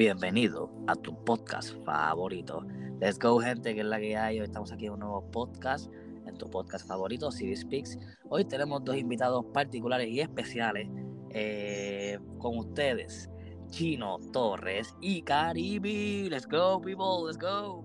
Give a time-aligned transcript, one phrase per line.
[0.00, 2.64] Bienvenido a tu podcast favorito.
[3.00, 4.38] Let's go, gente, que es la que hay.
[4.38, 5.92] Hoy estamos aquí en un nuevo podcast,
[6.24, 7.98] en tu podcast favorito, CD Speaks.
[8.28, 10.86] Hoy tenemos dos invitados particulares y especiales
[11.30, 13.28] eh, con ustedes,
[13.70, 16.28] Chino Torres y Caribe.
[16.30, 17.84] Let's go, people, let's go.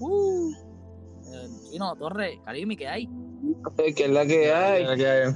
[0.00, 0.52] Uh.
[1.32, 3.08] Eh, Chino Torres, Caribe, ¿qué hay?
[3.96, 4.98] ¿Qué es la que hay?
[4.98, 5.34] Ya.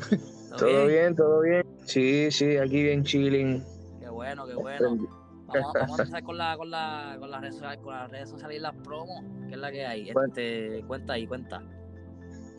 [0.58, 1.64] Todo bien, todo bien.
[1.86, 3.64] Sí, sí, aquí bien chilling.
[4.24, 4.96] Bueno, qué bueno.
[5.46, 8.28] Vamos, vamos a empezar con, la, con, la, con, las redes, sociales- con las redes
[8.30, 10.10] sociales y las promos, que es la que hay.
[10.10, 11.62] Este, cuenta ahí, cuenta.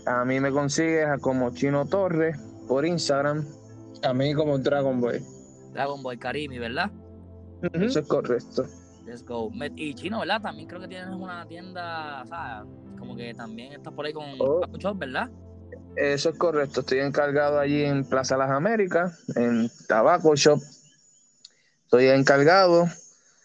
[0.05, 3.43] A mí me consigues a como Chino Torres por Instagram.
[4.03, 5.19] A mí como Dragon Boy.
[5.73, 6.91] Dragon Ball Karimi, ¿verdad?
[7.73, 8.65] Eso es correcto.
[9.05, 9.51] Let's go.
[9.75, 10.41] Y Chino, ¿verdad?
[10.41, 12.63] También creo que tienes una tienda, o sea,
[12.99, 14.61] como que también estás por ahí con Oh.
[14.77, 15.29] Shop, ¿verdad?
[15.95, 16.81] Eso es correcto.
[16.81, 20.59] Estoy encargado allí en Plaza Las Américas, en Tabaco Shop.
[21.97, 22.87] Estoy encargado.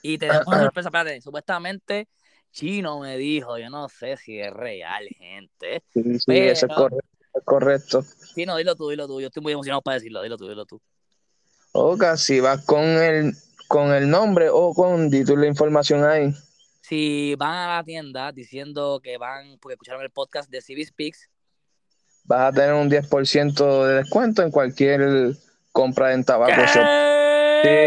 [0.02, 2.08] Y tenemos una sorpresa, espérate, supuestamente
[2.52, 5.82] Chino me dijo, yo no sé si es real, gente.
[5.92, 7.08] Sí, sí, Pero- eso es correcto.
[7.34, 8.04] es correcto.
[8.34, 9.20] Chino, dilo tú, dilo tú.
[9.20, 10.80] Yo estoy muy emocionado para decirlo, dilo tú, dilo tú.
[11.72, 13.34] Oca, si vas con el,
[13.68, 16.34] con el nombre o con di tú la información ahí.
[16.82, 21.28] Si van a la tienda diciendo que van, porque escucharon el podcast de CB Speaks,
[22.24, 25.34] Vas a tener un 10% de descuento en cualquier
[25.72, 26.84] compra en Tabaco Shop.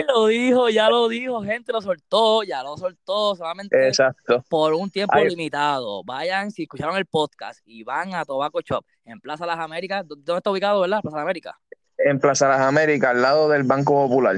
[0.08, 4.44] Lo dijo, ya lo dijo, gente, lo soltó, ya lo soltó, solamente Exacto.
[4.50, 5.30] por un tiempo Ahí.
[5.30, 6.04] limitado.
[6.04, 10.16] Vayan, si escucharon el podcast y van a Tobacco Shop en Plaza Las Américas, ¿dó-
[10.16, 11.02] ¿dónde está ubicado, verdad?
[11.02, 11.56] Plaza Las Américas.
[11.98, 14.38] En Plaza Las Américas, al lado del Banco Popular.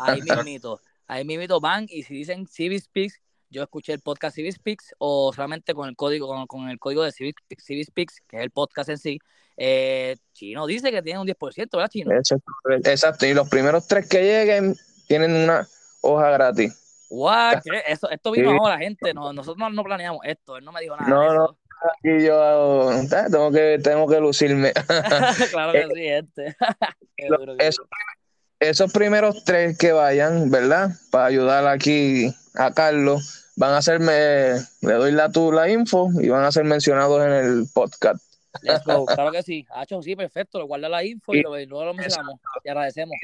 [0.00, 4.94] Ahí mismito, ahí mismito van y si dicen CB Speaks, yo escuché el podcast Speaks
[4.98, 8.90] o solamente con el código con, con el código de Speaks, que es el podcast
[8.90, 9.18] en sí,
[9.60, 12.12] eh, Chino dice que tiene un 10%, ¿verdad, Chino?
[12.84, 13.26] Exacto.
[13.26, 14.76] Y los primeros tres que lleguen
[15.08, 15.66] tienen una
[16.00, 17.06] hoja gratis.
[17.10, 17.62] What?
[17.86, 18.56] Eso, esto vino Sí.
[18.60, 19.12] ahora, gente.
[19.12, 20.56] No, nosotros no, no planeamos esto.
[20.56, 21.08] Él no me dijo nada.
[21.08, 21.58] No, no.
[21.80, 24.72] Aquí yo eh, tengo que, tengo que lucirme.
[25.50, 26.56] claro que sí, gente.
[27.16, 27.56] Qué duro.
[28.60, 30.90] Esos primeros tres que vayan, ¿verdad?
[31.10, 36.28] Para ayudar aquí a Carlos, van a hacerme, le doy la, tu, la info y
[36.28, 38.24] van a ser mencionados en el podcast.
[38.62, 39.06] Let's go.
[39.06, 39.66] Claro que sí.
[39.70, 40.58] Hacho, sí, perfecto.
[40.58, 42.40] Lo guarda la info y, Y- lo- y luego lo mencionamos.
[42.64, 43.14] Y agradecemos.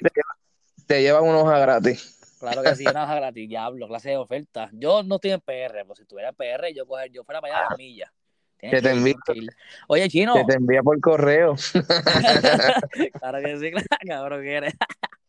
[0.87, 2.19] Te llevan una hoja gratis.
[2.39, 3.49] Claro que sí, una hoja gratis.
[3.49, 4.69] Diablo, clase de oferta.
[4.73, 7.55] Yo no estoy en PR, pues si estuviera en PR, yo, coger, yo fuera para
[7.56, 8.11] allá a las millas.
[8.59, 9.15] Tienes Que te envío.
[9.89, 10.35] Oye, Chino.
[10.35, 11.55] Que te envía por correo.
[13.19, 14.75] claro que sí, claro, cabrón que eres.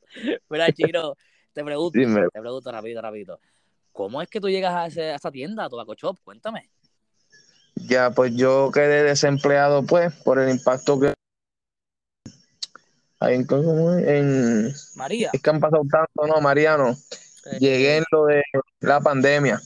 [0.50, 1.16] Mira, Chino,
[1.54, 2.28] te pregunto, Dime.
[2.34, 3.40] te pregunto rapidito, rapidito.
[3.96, 6.18] ¿Cómo es que tú llegas a, ese- a esa tienda, a Tobacco Shop?
[6.26, 6.70] Cuéntame.
[7.76, 11.14] Ya, pues yo quedé desempleado, pues, por el impacto que
[13.22, 13.48] hay en,
[14.06, 15.30] en- María.
[15.32, 16.90] es que han pasado tanto, ¿no, Mariano?
[17.46, 18.44] eh, Llegué en lo de
[18.82, 19.62] la pandemia.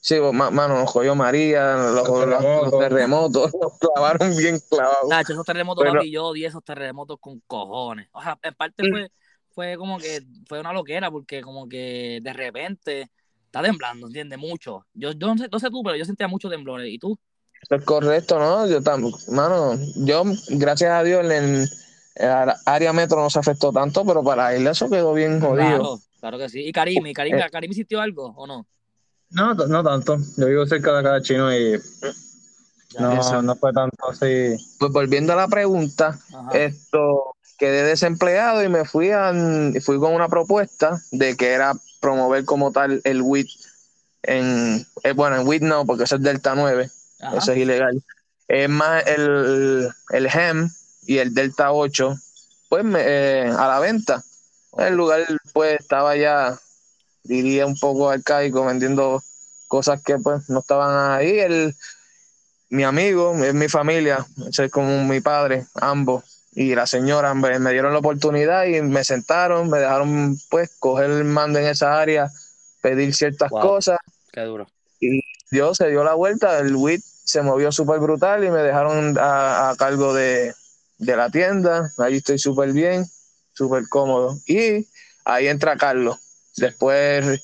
[0.00, 2.70] Sí, ma- mano, nos cogió María, los, terremotos.
[2.72, 5.08] los terremotos, nos clavaron bien clavados.
[5.10, 8.08] Nacho, esos terremotos, Pero- papi, yo odié esos terremotos con cojones.
[8.12, 9.10] O sea, en parte fue,
[9.54, 13.10] fue como que fue una loquera, porque como que de repente
[13.54, 14.38] está temblando, ¿entiendes?
[14.38, 14.84] Mucho.
[14.94, 16.92] Yo, yo no sé, no sé tú, pero yo sentía muchos temblores.
[16.92, 17.16] ¿Y tú?
[17.62, 18.66] Eso es correcto, ¿no?
[18.68, 21.66] Yo tampoco, mano, yo, gracias a Dios, en
[22.16, 25.56] el área metro no se afectó tanto, pero para la isla eso quedó bien jodido.
[25.56, 26.60] Claro, claro que sí.
[26.66, 27.06] ¿Y Karim?
[27.06, 27.46] ¿Y Karim, Eh.
[27.50, 28.66] Karim sintió algo o no?
[29.30, 30.18] No, no tanto.
[30.36, 31.80] Yo vivo cerca de acá de chino y
[32.98, 33.40] no, Eso.
[33.42, 34.54] no fue tanto así.
[34.78, 36.50] Pues volviendo a la pregunta, Ajá.
[36.58, 39.32] esto quedé desempleado y me fui a
[39.82, 41.72] fui con una propuesta de que era
[42.04, 43.48] promover como tal el WIT
[44.24, 47.38] en eh, bueno en WIT no porque eso es Delta 9 Ajá.
[47.38, 48.02] eso es ilegal.
[48.46, 50.70] Es más el, el HEM
[51.06, 52.14] y el Delta 8
[52.68, 54.22] pues me- eh, a la venta.
[54.76, 56.58] El lugar pues estaba ya
[57.22, 59.22] diría un poco arcaico vendiendo
[59.66, 61.38] cosas que pues no estaban ahí.
[61.38, 61.74] El
[62.68, 64.26] mi amigo es mi familia
[64.58, 69.04] es como mi padre ambos y la señora me, me dieron la oportunidad y me
[69.04, 72.30] sentaron me dejaron pues coger el mando en esa área
[72.82, 73.60] pedir ciertas Wow.
[73.60, 73.98] cosas
[74.32, 74.66] Qué duro.
[75.50, 79.70] Dios se dio la vuelta, el WIT se movió súper brutal y me dejaron a,
[79.70, 80.54] a cargo de,
[80.98, 81.90] de la tienda.
[81.98, 83.04] Ahí estoy súper bien,
[83.52, 84.36] súper cómodo.
[84.46, 84.86] Y
[85.24, 86.18] ahí entra Carlos.
[86.56, 87.40] Después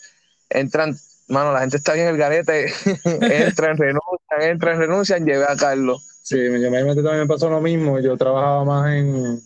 [0.49, 0.97] entran,
[1.29, 2.73] mano, la gente está bien el garete.
[3.05, 6.10] entran, renuncian, entran, renuncian, llevé a Carlos.
[6.31, 7.99] Sí, yo me también me pasó lo mismo.
[7.99, 9.41] Yo trabajaba más en.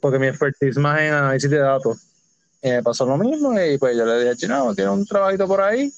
[0.00, 1.98] Porque mi expertise más en análisis de datos.
[2.62, 5.60] Y me pasó lo mismo y pues yo le dije, chino, tiene un trabajito por
[5.60, 5.92] ahí.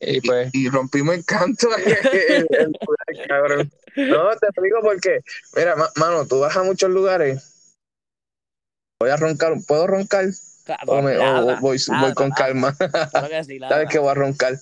[0.00, 1.68] Y pues, Y rompimos el canto.
[1.76, 2.78] el- el-
[3.28, 3.70] cabrón.
[3.96, 5.20] No, te explico por qué.
[5.54, 7.76] Mira, ma- mano, tú vas a muchos lugares.
[8.98, 10.24] Voy a roncar, ¿puedo roncar?
[10.86, 11.78] o, me- o Ladra, voy,
[12.14, 12.74] con calma.
[12.78, 14.58] Claro que sí, Sabes que voy a roncar.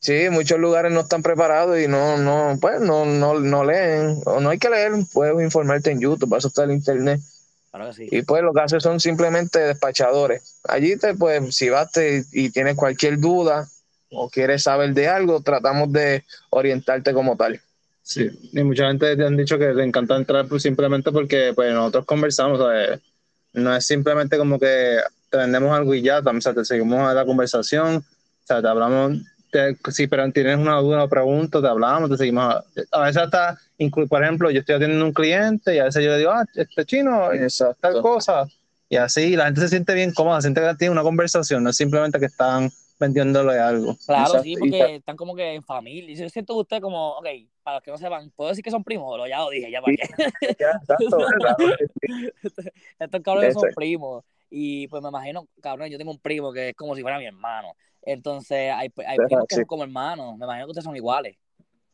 [0.00, 4.20] Sí, muchos lugares no están preparados y no, no, pues no, no, no leen.
[4.26, 7.20] O no hay que leer, puedes informarte en YouTube, para eso está el internet.
[7.70, 8.08] Claro que sí.
[8.10, 10.60] Y pues lo que hace son simplemente despachadores.
[10.68, 13.68] Allí te, pues, si vas te- y tienes cualquier duda
[14.10, 17.60] o quieres saber de algo, tratamos de orientarte como tal.
[18.02, 21.74] Sí, y mucha gente te han dicho que le encanta entrar pues, simplemente porque pues,
[21.74, 23.00] nosotros conversamos, ¿sabes?
[23.52, 24.98] No es simplemente como que
[25.28, 28.68] te vendemos algo y ya, o sea, te seguimos a la conversación, o sea, te
[28.68, 29.18] hablamos,
[29.50, 32.44] te- si pero tienes una duda o pregunta, te hablamos, te seguimos.
[32.44, 33.58] A, a veces hasta,
[34.08, 36.84] por ejemplo, yo estoy atendiendo un cliente y a veces yo le digo, ah, este
[36.84, 38.02] chino, tal Exacto.
[38.02, 38.46] cosa,
[38.88, 41.76] y así la gente se siente bien cómoda, siente que tiene una conversación, no es
[41.76, 43.96] simplemente que están vendiéndole algo.
[44.06, 46.10] Claro, Exacto, sí, porque están como que en familia.
[46.12, 47.26] Y yo siento que usted como, ok,
[47.62, 49.80] para los que no sepan, puedo decir que son primos, Lo ya lo dije, ya
[49.80, 50.56] para qué.
[50.58, 51.26] Ya, exacto,
[52.02, 52.30] sí.
[52.98, 54.24] Estos cabrones son primos.
[54.50, 57.26] Y pues me imagino, cabrón, yo tengo un primo que es como si fuera mi
[57.26, 57.74] hermano.
[58.02, 59.60] Entonces, hay, hay Ajá, primos que sí.
[59.60, 60.36] son como hermanos.
[60.38, 61.36] Me imagino que ustedes son iguales.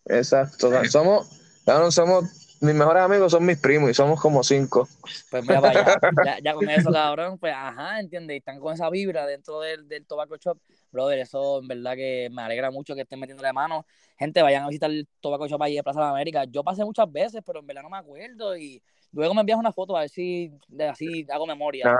[0.06, 0.70] Exacto.
[0.90, 1.28] Somos,
[1.64, 2.24] cabrón, somos,
[2.60, 4.88] mis mejores amigos son mis primos y somos como cinco.
[5.30, 5.98] Pues mira allá.
[6.24, 8.34] Ya, ya con eso, cabrón, pues ajá, ¿entiendes?
[8.34, 10.58] Y están con esa vibra dentro del, del Tobacco Shop.
[10.92, 13.84] Brother, eso en verdad que me alegra mucho que estén metiéndole mano.
[14.16, 16.44] Gente, vayan a visitar el Tobacco Shop allí de Plaza de América.
[16.44, 18.56] Yo pasé muchas veces, pero en verdad no me acuerdo.
[18.56, 18.80] Y
[19.12, 21.96] luego me envías una foto a ver si de- así hago memoria.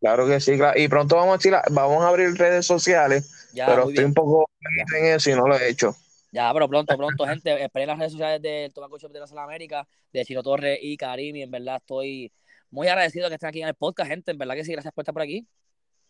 [0.00, 0.78] Claro que sí, claro.
[0.78, 4.04] Y pronto vamos a, decir- vamos a abrir redes sociales, ya, pero estoy bien.
[4.06, 4.48] un poco
[4.96, 5.94] en eso y no lo he hecho.
[6.30, 9.44] Ya, pero pronto, pronto, gente, esperen las redes sociales del Tobacco Shop de de la
[9.44, 11.42] América, de Chino Torres y Karimi.
[11.42, 12.30] En verdad estoy
[12.70, 14.30] muy agradecido que estén aquí en el podcast, gente.
[14.32, 15.46] En verdad que sí, gracias por estar por aquí.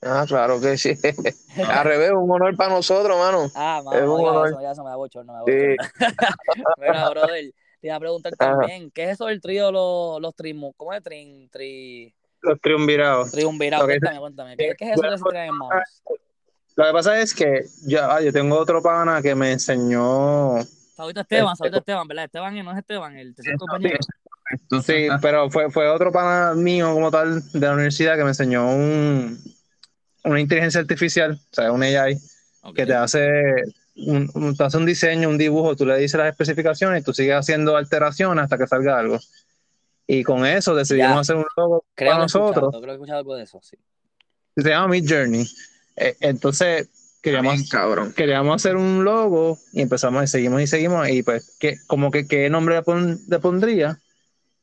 [0.02, 0.92] Ah, claro que sí.
[1.68, 3.50] Al revés, un honor para nosotros, mano.
[3.54, 4.48] Ah, Es mano, un honor.
[4.48, 5.76] eso, ya eso me da bochorno, me da Sí.
[5.76, 6.26] bochorno.
[6.78, 8.50] Mira, brother, te iba a preguntar Ajá.
[8.58, 10.72] también, ¿qué es eso del trío los, los trimu?
[10.76, 12.12] ¿Cómo es trin, tri,
[12.42, 13.30] Los triunvirados.
[13.32, 13.86] triunvirados?
[13.86, 14.56] Cuéntame, cuéntame.
[14.56, 15.84] ¿Qué, qué es eso que se traen en manos?
[16.76, 20.58] Lo que pasa es que yo, ah, yo tengo otro pana que me enseñó
[20.96, 22.24] Saludito Esteban, Este- saludito Esteban, ¿verdad?
[22.26, 23.98] Esteban y no es Esteban, el tercer compañero.
[24.84, 28.70] Sí, pero fue, fue otro pana mío como tal de la universidad que me enseñó
[28.70, 29.38] un,
[30.24, 32.16] una inteligencia artificial, o sea, un AI,
[32.74, 33.28] que te hace
[33.96, 37.12] un, un- te hace un diseño, un dibujo, tú le dices las especificaciones y tú
[37.12, 39.18] sigues haciendo alteraciones hasta que salga algo.
[40.10, 41.20] Y con eso decidimos Ya.
[41.20, 43.76] hacer un logo Creo para nosotros, creo que he escuchado algo de eso, sí.
[44.56, 45.46] se llama Mid Journey.
[45.96, 46.88] Eh, entonces,
[47.22, 48.12] queríamos, cabrón.
[48.14, 52.26] queríamos hacer un logo y empezamos y seguimos y seguimos y pues que como que
[52.26, 53.98] qué nombre le, pon- le pondría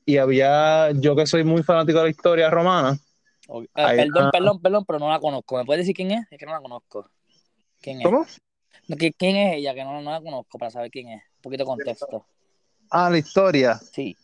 [0.06, 2.98] y había yo que soy muy fanático de la historia romana
[3.48, 5.58] Ok, eh, Ahí perdón, perdón, perdón, pero no la conozco.
[5.60, 6.26] ¿Me puedes decir quién es?
[6.32, 7.08] Es que no la conozco.
[7.80, 8.04] ¿Quién es?
[8.04, 8.26] ¿cómo?
[8.88, 9.76] No, ¿qui- ¿Quién es ella?
[9.76, 11.22] Que no, no la conozco para saber quién es.
[11.36, 12.26] Un poquito de contexto.
[12.90, 14.18] ah la historia Sí.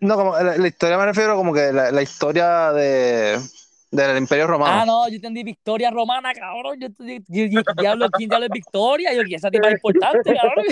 [0.00, 3.38] No como la, la historia me refiero como que la, la historia de
[3.90, 6.78] del Imperio Romano Ah, no, yo entendí Victoria Romana, cabrón.
[6.78, 9.14] Yo, yo, yo- yo- diablo, ¿quién diablo es Victoria?
[9.14, 10.64] Yo, esa tipa es importante, cabrón.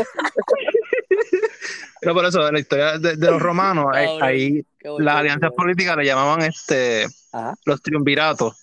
[2.00, 4.22] pero por eso la historia de, de los romanos ahí, Cabrón.
[4.22, 7.54] ahí Qué bonito, las alianzas políticas le llamaban este Ajá.
[7.64, 8.54] los triunviratos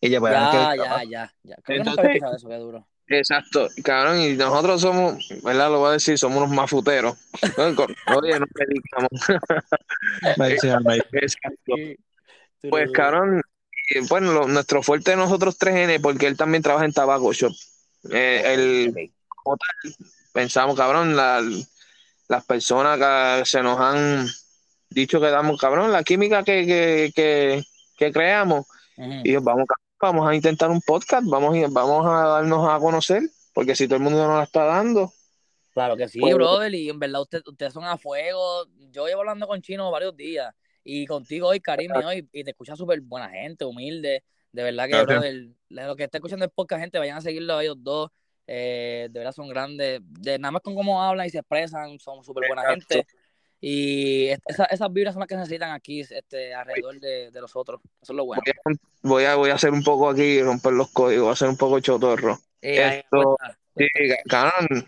[0.00, 1.56] y ya, pues, Ya, que- ya, ya, ya.
[1.62, 2.86] Creo que nunca Entonces- había escuchado eso, qué duro.
[3.06, 5.70] Exacto, cabrón, y nosotros somos, ¿verdad?
[5.70, 7.16] Lo voy a decir, somos unos mafuteros.
[8.16, 9.10] Oye, no predicamos.
[11.12, 11.74] Exacto.
[12.70, 13.42] Pues, cabrón,
[13.90, 17.32] eh, bueno, lo- nuestro fuerte de nosotros tres N, porque él también trabaja en Tabaco
[17.32, 17.52] Shop.
[18.10, 19.10] Eh, el,
[19.44, 19.60] Ok.
[20.32, 21.42] pensamos, cabrón, la-
[22.28, 24.26] las personas que se nos han
[24.88, 27.62] dicho que damos, cabrón, la química que, que, que,
[27.98, 28.66] que creamos,
[29.24, 33.22] y vamos, cabrón, vamos a intentar un podcast, vamos, a- vamos a darnos a conocer,
[33.52, 35.12] porque si todo el mundo nos la está dando,
[35.72, 38.64] Claro que sí, Pues- brother, y en verdad usted- ustedes son a fuego.
[38.92, 42.50] Yo llevo hablando con Chino varios días, y contigo hoy, Karim, y hoy, y te
[42.52, 44.22] escucha súper buena gente, humilde.
[44.52, 45.08] De verdad que, Gracias.
[45.08, 48.08] brother, lo que está escuchando el podcast, gente, vayan a seguirlo a ellos dos.
[48.46, 50.00] Eh, de verdad son grandes.
[50.04, 52.86] De, nada más con cómo hablan y se expresan, son súper buena Exacto.
[52.94, 53.08] gente.
[53.66, 57.56] Y es- esa- esas vibras son las que necesitan aquí, este, alrededor de, de los
[57.56, 57.80] otros.
[58.02, 58.42] Eso es lo bueno.
[58.44, 61.32] voy a, voy a, voy a hacer un poco aquí, romper los códigos, voy a
[61.32, 62.38] hacer un poco chotorro.
[62.60, 64.16] Esto- cuenta, Sí, cuenta.
[64.28, 64.86] cabrón,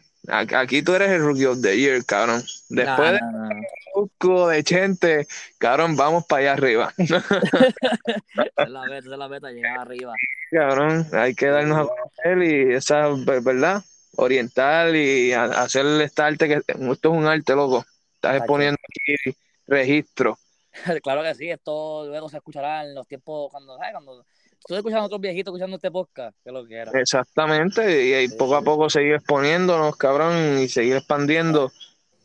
[0.61, 2.43] aquí tú eres el Rookie of the Year, cabrón.
[2.69, 4.49] Después de Nah, nah, nah.
[4.51, 6.93] De Chente, cabrón, vamos para allá arriba.
[6.99, 7.09] Es
[8.69, 10.13] la esa es la meta, llegar arriba.
[10.51, 13.83] cabrón, hay que darnos a conocer y esa, ver- ¿verdad?
[14.17, 17.87] Oriental y hacer este arte que esto es un arte, loco.
[18.27, 20.39] Estás exponiendo aquí registro.
[21.03, 23.93] Claro que sí, esto luego se escuchará en los tiempos cuando, ¿sabes?
[23.93, 24.27] Cuando
[24.67, 26.91] tú escuchando a otros viejitos escuchando este podcast, que lo que era.
[27.01, 31.73] Exactamente, y, ahí Sí, poco a poco seguir exponiéndonos, cabrón, y seguir expandiendo.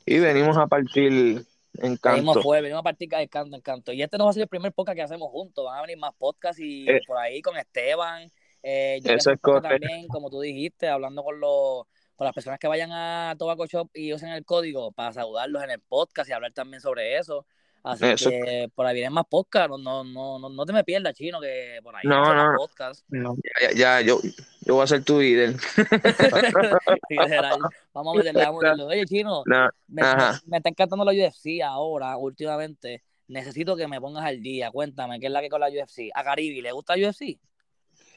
[0.05, 2.09] Y venimos a partir Encanto.
[2.15, 3.93] Venimos fuerte, venimos a partir de Encanto, Encanto.
[3.93, 5.97] Y este no va a ser el primer podcast que hacemos juntos, van a venir
[5.97, 6.99] más podcasts y Eh.
[7.07, 8.29] por ahí con Esteban.
[8.63, 9.69] Eh, yo Eso es correcto.
[9.69, 11.85] también, como tú dijiste, hablando con los
[12.21, 15.71] con las personas que vayan a Tobacco Shop y usen el código para saludarlos en
[15.71, 17.47] el podcast y hablar también sobre eso.
[17.81, 18.29] Así Eso.
[18.29, 21.79] que por ahí vienen más podcasts, no, no, no, no, te me pierdas, chino, que
[21.81, 22.57] por ahí No, no.
[22.57, 23.03] podcasts.
[23.09, 23.35] No.
[23.59, 24.19] Ya, ya, yo,
[24.59, 25.55] yo voy a ser tu líder.
[27.91, 28.83] Vamos a meterle, vamos a meterle.
[28.83, 30.33] Oye, chino, No, me, Ajá.
[30.45, 33.01] me- me está encantando la UFC ahora, últimamente.
[33.29, 34.69] Necesito que me pongas al día.
[34.69, 36.11] Cuéntame, ¿qué es la que con la UFC?
[36.13, 37.09] ¿A Caribe le gusta la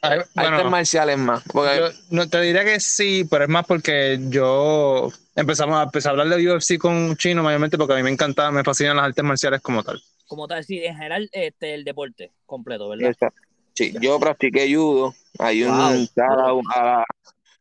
[0.09, 0.31] UFC?
[0.35, 1.43] Ay, artes bueno, marciales más.
[1.53, 6.09] Porque yo no te diría que sí, pero es más porque yo empezamos a, empecé
[6.09, 9.07] a hablar de UFC con Chino mayormente porque a mí me encantaba, me fascinan las
[9.07, 10.01] artes marciales como tal.
[10.27, 13.11] Como tal, sí, en general, este, el deporte completo, ¿verdad?
[13.11, 13.41] Exacto.
[13.75, 15.15] Sí, yo practiqué judo.
[15.39, 16.63] Hay un Wow.
[16.75, 17.05] a, la,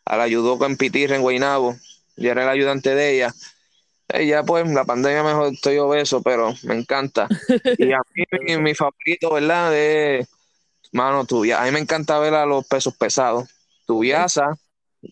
[0.05, 1.75] a la judoka en Pitirre, en Guaynabo.
[2.15, 3.33] Yo era el ayudante de ella.
[4.09, 7.27] Ella, pues, la pandemia mejor estoy obeso, pero me encanta.
[7.79, 9.71] Y a mí, mi, mi favorito, ¿verdad?
[9.71, 10.27] De,
[10.93, 11.61] mano, tuya.
[11.61, 13.49] A mí me encanta ver a los pesos pesados.
[13.85, 14.57] Tubiasa,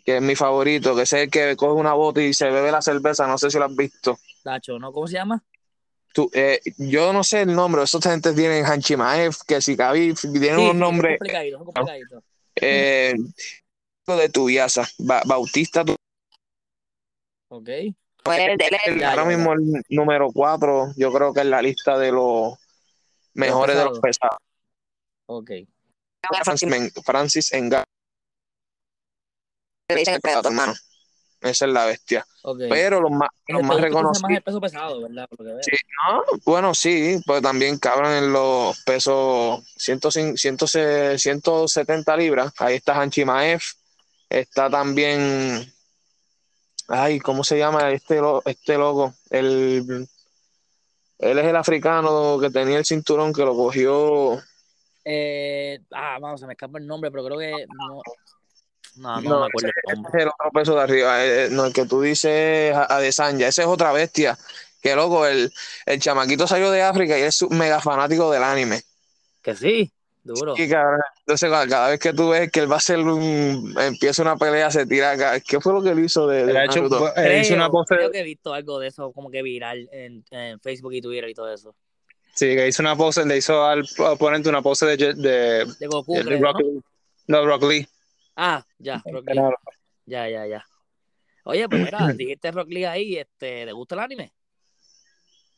[0.05, 2.81] que es mi favorito, que es el que coge una bota y se bebe la
[2.81, 3.27] cerveza.
[3.27, 4.17] No sé si lo has visto.
[4.43, 4.93] Tacho, ¿no?
[4.93, 5.43] ¿Cómo se llama?
[6.13, 10.61] Tú, eh, yo no sé el nombre, esos gente tienen Hanchimaev, que si tienen Sí,
[10.61, 12.23] unos nombres complicaditos.
[12.55, 13.13] eh,
[14.07, 15.95] de Tubiasa, Ba- Bautista, tu-
[17.49, 17.67] Ok.
[17.69, 17.95] el-
[18.99, 22.55] Ya, ahora ya, mismo el número 4, yo creo que es la lista de los
[23.33, 24.37] mejores de los pesados.
[25.37, 25.51] Ok.
[26.43, 27.83] Francis, Men- Francis Enga.
[29.89, 30.73] Le dicen el Predator, hermano.
[31.41, 32.25] Esa es la bestia.
[32.43, 32.59] Ok.
[32.69, 34.29] Pero los más, ¿Te los más reconocidos.
[35.63, 35.71] Sí.
[36.07, 42.53] No, bueno, sí, pues también cabran en los pesos 105 100, 170 libras.
[42.59, 43.61] Ahí está Hanchimaev.
[44.29, 45.73] Está también.
[46.87, 49.15] Ay, ¿cómo se llama este, lo- este loco?
[49.29, 50.07] El,
[51.19, 54.41] él es el africano que tenía el cinturón que lo cogió.
[55.03, 58.01] Eh, ah, vamos, se me escapa el nombre, pero creo que no.
[58.95, 60.11] No, no, No, me acuerdo el nombre.
[60.13, 61.25] Es el otro peso de arriba.
[61.25, 63.47] eh, eh, no, el que tú dices a Adesanya.
[63.47, 64.37] Ese es otra bestia.
[64.81, 65.51] Que loco, el,
[65.85, 68.81] el chamaquito salió de África y es un mega fanático del anime.
[69.41, 69.91] Que sí,
[70.23, 70.55] duro.
[70.55, 71.01] Sí, cabrón.
[71.19, 73.75] Entonces, cada, cada vez que tú ves que él va a hacer un.
[73.79, 75.39] empieza una pelea, se tira acá.
[75.39, 76.79] ¿Qué fue lo que él hizo de, hecho,
[77.15, 80.23] él hizo una pose, creo que he visto algo de eso como que viral en,
[80.31, 81.75] en Facebook y Twitter y todo eso.
[82.35, 86.15] Sí, que hizo una pose, le hizo al oponente una pose de, de, De Goku,
[86.15, 86.67] de creo, Rock ¿no?
[86.67, 86.81] Lee.
[87.27, 87.87] No, Rock Lee.
[88.35, 89.41] Ah, ya, Rock Lee.
[90.05, 90.65] Ya, ya, ya.
[91.43, 94.33] Oye, pues mira, dijiste Rock Lee ahí, este, ¿te gusta el anime?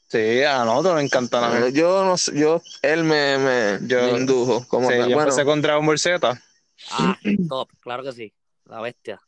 [0.07, 4.03] Sí, a nosotros nos encanta la Eh, Yo no sé, yo, él me, me, Yo-
[4.03, 4.63] me indujo.
[4.67, 6.39] Como Sí, yo bueno, empecé con Dragon Ball Z.
[6.91, 7.17] Ah,
[7.49, 8.33] top, claro que sí.
[8.65, 9.19] La bestia.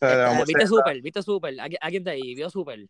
[0.00, 0.66] Este, ¿Viste.
[0.66, 1.00] Super?
[1.00, 1.60] ¿Viste Super?
[1.60, 2.86] ¿A, a quién de ahí vio Super?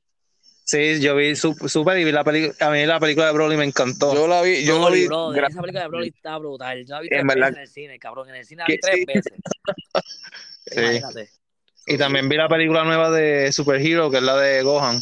[0.68, 2.54] Sí, yo vi Sup- Super y vi la película.
[2.66, 4.12] A mí la película de Broly me encantó.
[4.12, 5.06] yo la vi, yo la Broly, vi.
[5.06, 6.84] brother, gra- esa película de Broly está brutal.
[6.84, 7.46] Yo la vi En tres verdad.
[7.50, 8.28] veces en el cine, cabrón.
[8.30, 9.04] En el cine la vi tres sí.
[9.06, 9.32] veces.
[10.68, 10.80] Sí.
[10.80, 11.30] Imagínate.
[11.86, 15.00] Y también vi la película nueva de Super Hero, que es la de Gohan.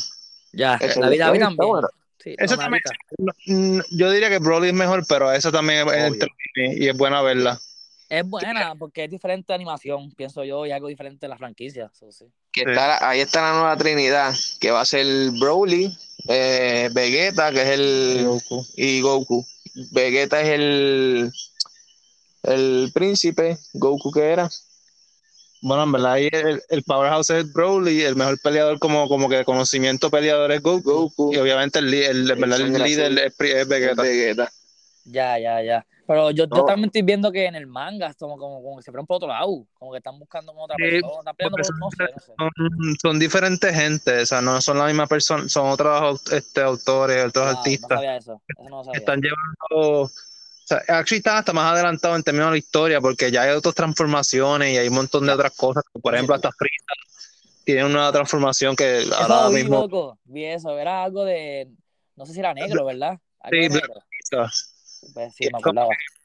[0.52, 1.82] Ya, la vi, la vi también.
[2.22, 6.74] Sí, Esa no, también- Yo diría que Broly es mejor, pero esa también es entretenida
[6.84, 7.58] y es buena verla.
[8.10, 11.90] Es buena porque es diferente animación, pienso yo, y algo diferente de la franquicia.
[11.94, 12.26] eso sí.
[12.54, 15.94] Que está ahí está la nueva Trinidad, que va a ser Broly,
[16.28, 18.22] eh, Vegeta, que es el.
[18.24, 18.66] Goku.
[18.76, 19.44] y Goku.
[19.90, 21.32] Vegeta es el.
[22.44, 24.48] El príncipe, Goku que era.
[25.62, 29.36] Bueno, en verdad, ahí el, el powerhouse es Broly, el mejor peleador como, como que
[29.36, 30.82] de conocimiento peleador es Goku.
[31.08, 31.34] Goku.
[31.34, 34.02] Y obviamente el, el, en verdad, el sangre líder es, pri- es Vegeta.
[34.02, 34.52] Vegeta.
[35.06, 35.86] Ya, ya, ya.
[36.06, 36.64] Pero yo, yo No.
[36.66, 39.28] también estoy viendo que en el manga como, como, como que se fueron por otro
[39.28, 39.66] lado.
[39.74, 41.30] Como que están buscando con otra Sí, persona.
[41.30, 42.32] Están por, no sé, no sé.
[42.36, 47.24] Son, son diferentes gente, o sea, no son la misma persona, son otros este, autores,
[47.26, 47.88] otros Ah, no artistas.
[47.88, 48.42] sabía eso.
[48.48, 48.98] Eso no sabía.
[48.98, 50.10] están llevando, o
[50.66, 53.74] sea, actually están hasta más adelantados en términos de la historia, porque ya hay otras
[53.74, 56.84] transformaciones y hay un montón de otras cosas, como por ejemplo hasta Freeza
[57.64, 60.18] tiene una transformación que Eso ahora vi, mismo loco.
[60.24, 60.78] Vi eso.
[60.78, 61.70] Era algo de.
[62.14, 63.18] No sé si era negro, ¿verdad?
[63.40, 64.00] Algo Sí, Black negro.
[65.34, 65.48] Sí,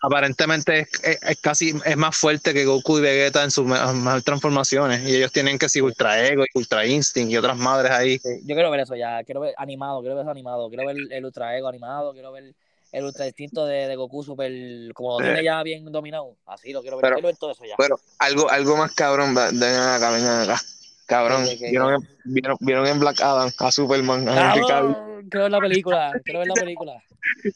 [0.02, 4.24] aparentemente es, es- es casi es más fuerte que Goku y Vegeta en sus mejores
[4.24, 8.18] transformaciones y ellos tienen que ser Ultra Ego y Ultra Instinct y otras madres ahí.
[8.20, 9.24] Sí, yo quiero ver eso ya.
[9.24, 10.70] Quiero ver animado, quiero ver eso animado.
[10.70, 12.14] Quiero ver el Ultra Ego animado.
[12.14, 12.54] Quiero ver
[12.92, 14.52] el Ultra Instinto de, de Goku super.
[14.94, 16.36] Como lo tiene ya bien dominado.
[16.46, 17.02] Así lo quiero ver.
[17.04, 17.76] Pero- quiero ver todo eso ya.
[17.78, 20.62] Pero algo, algo más cabrón, vengan acá, vengan acá.
[21.10, 21.46] Cabrón.
[21.60, 24.28] ¿vieron, en- vieron, vieron en Black Adam a Superman.
[24.30, 24.56] a?
[24.68, 26.14] Cabrón, quiero ver la película.
[26.24, 27.04] Quiero ver la película.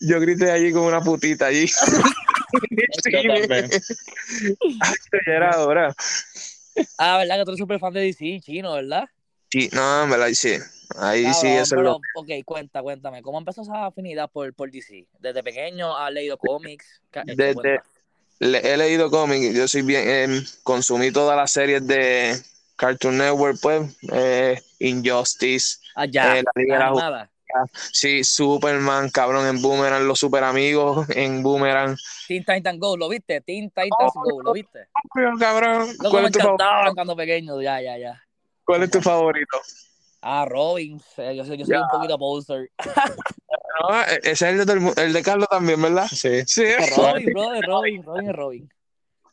[0.01, 1.67] Yo grité allí como una putita allí.
[5.25, 5.95] Era hora.
[6.97, 7.37] Ah, ¿verdad?
[7.39, 9.05] Que tú eres súper fan de DC, chino, ¿verdad?
[9.51, 10.55] Sí, no, en verdad, sí.
[10.97, 11.99] Ahí sí, eso es lo.
[11.99, 13.21] pero, Ok, cuenta, cuéntame.
[13.21, 15.05] ¿Cómo empezó esa afinidad por, por DC?
[15.19, 17.01] ¿Desde pequeño has leído cómics?
[17.35, 17.79] Desde-
[18.39, 22.35] le- he leído cómics, yo soy bien, em, consumí todas las series de
[22.75, 26.37] Cartoon Network, pues, eh, Injustice, Ah, ya.
[26.37, 27.29] eh, la Liga de la
[27.91, 31.95] sí, Superman, cabrón, en Boomerang, los super amigos en Boomerang.
[32.27, 33.41] Teen Titans Go, ¿lo viste?
[33.41, 34.87] Teen Titans Oh, Go, ¿lo viste?
[35.39, 36.93] Cabrón, Loco, ¿cuál me es, tu favorito?
[36.95, 38.23] cuando pequeño, ya, ya, ya.
[38.65, 39.61] ¿Cuál es tu favorito?
[40.21, 41.81] Ah, Robin, eh, yo soy, yo soy Ya.
[41.81, 42.71] un poquito poser.
[43.81, 46.07] No, e- ese es el de, el mu- el de Carlos también, ¿verdad?
[46.07, 46.43] Sí.
[46.47, 46.63] Sí.
[46.95, 48.69] Robin, brother, Robin, Robin Robin.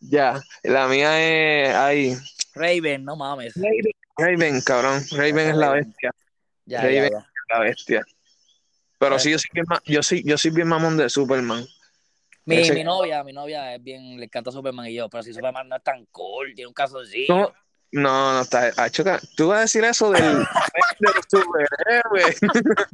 [0.01, 1.21] Ya, la mía
[1.69, 2.17] es ahí.
[2.55, 3.55] Raven, no mames.
[4.17, 5.03] Raven, cabrón.
[5.13, 6.11] Raven es la bestia.
[6.67, 7.03] Ya, Raven.
[7.05, 7.31] ya, ya.
[7.53, 8.05] La bestia.
[8.99, 11.65] Pero sí, yo soy bien, yo soy, yo soy bien mamón de Superman.
[12.45, 15.33] Mi, Ese- mi novia, mi novia es bien, le encanta Superman y yo, pero si
[15.33, 17.35] Superman no es tan cool, tiene un calzoncillo.
[17.35, 17.55] No,
[17.93, 18.73] no, no está.
[18.77, 22.37] ah, choca, Tú vas a decir eso del rey de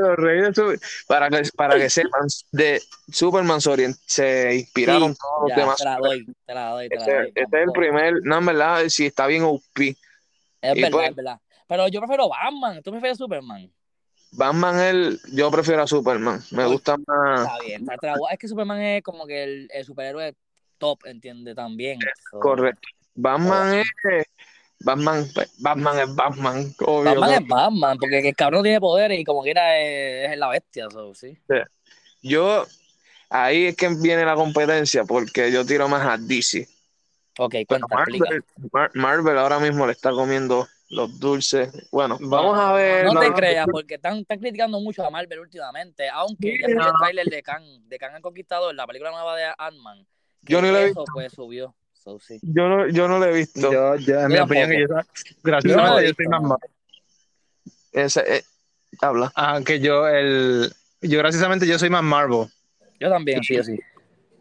[0.00, 5.56] los reyes de para que para que sepan, de Superman se, inspiraron Sí, todos los
[5.56, 5.76] demás.
[5.78, 7.32] te la doy, te la doy, te la Este, doy.
[7.34, 9.62] este es el primer, no, en verdad, si está bien OP.
[10.60, 11.40] Es y verdad, pues- es verdad.
[11.68, 13.70] Pero yo prefiero Batman, ¿tú prefieres Superman?
[14.32, 16.40] Batman, él, yo prefiero a Superman.
[16.52, 16.72] Me Uy.
[16.72, 17.40] gusta más.
[17.46, 20.34] Está bien, está- es que Superman es como que el, el superhéroe
[20.78, 21.54] top, ¿entiendes?
[21.54, 21.98] También.
[22.30, 22.80] Correcto.
[23.14, 23.86] Batman es.
[24.84, 25.26] Batman,
[25.58, 26.74] Batman es Batman.
[26.80, 27.20] Obvio.
[27.20, 27.36] Batman ¿no?
[27.36, 30.88] es Batman, porque el cabrón no tiene poderes y como quiera es, es la bestia,
[30.90, 31.36] so, sí.
[32.22, 32.66] Yo.
[33.34, 36.68] Ahí es que viene la competencia, porque yo tiro más a DC.
[37.38, 37.86] Ok, cuenta.
[37.88, 41.72] Marvel, Mar- Marvel ahora mismo le está comiendo los dulces.
[41.90, 43.06] Bueno, vamos a ver.
[43.06, 46.66] No no, te no, creas, porque están, están criticando mucho a Marvel últimamente, aunque ya
[46.66, 46.98] Sí, salió el no.
[46.98, 50.06] tráiler de Khan, de Khan el Conquistador, la película nueva de Ant-Man.
[50.42, 51.74] Yo ni la he eso, pues subió.
[52.02, 52.38] So, sí.
[52.42, 53.60] Yo no, yo no lo he visto.
[53.72, 54.86] Yo, yo, en mi opinión, que yo,
[55.42, 56.42] gracias Yo a Dios, soy más.
[56.42, 56.70] Marvel.
[57.92, 58.44] Ese, eh,
[59.00, 59.32] habla.
[59.36, 62.46] Ah, que yo, el, yo graciosamente yo soy más Marvel.
[62.98, 63.78] Yo también, sí, sí.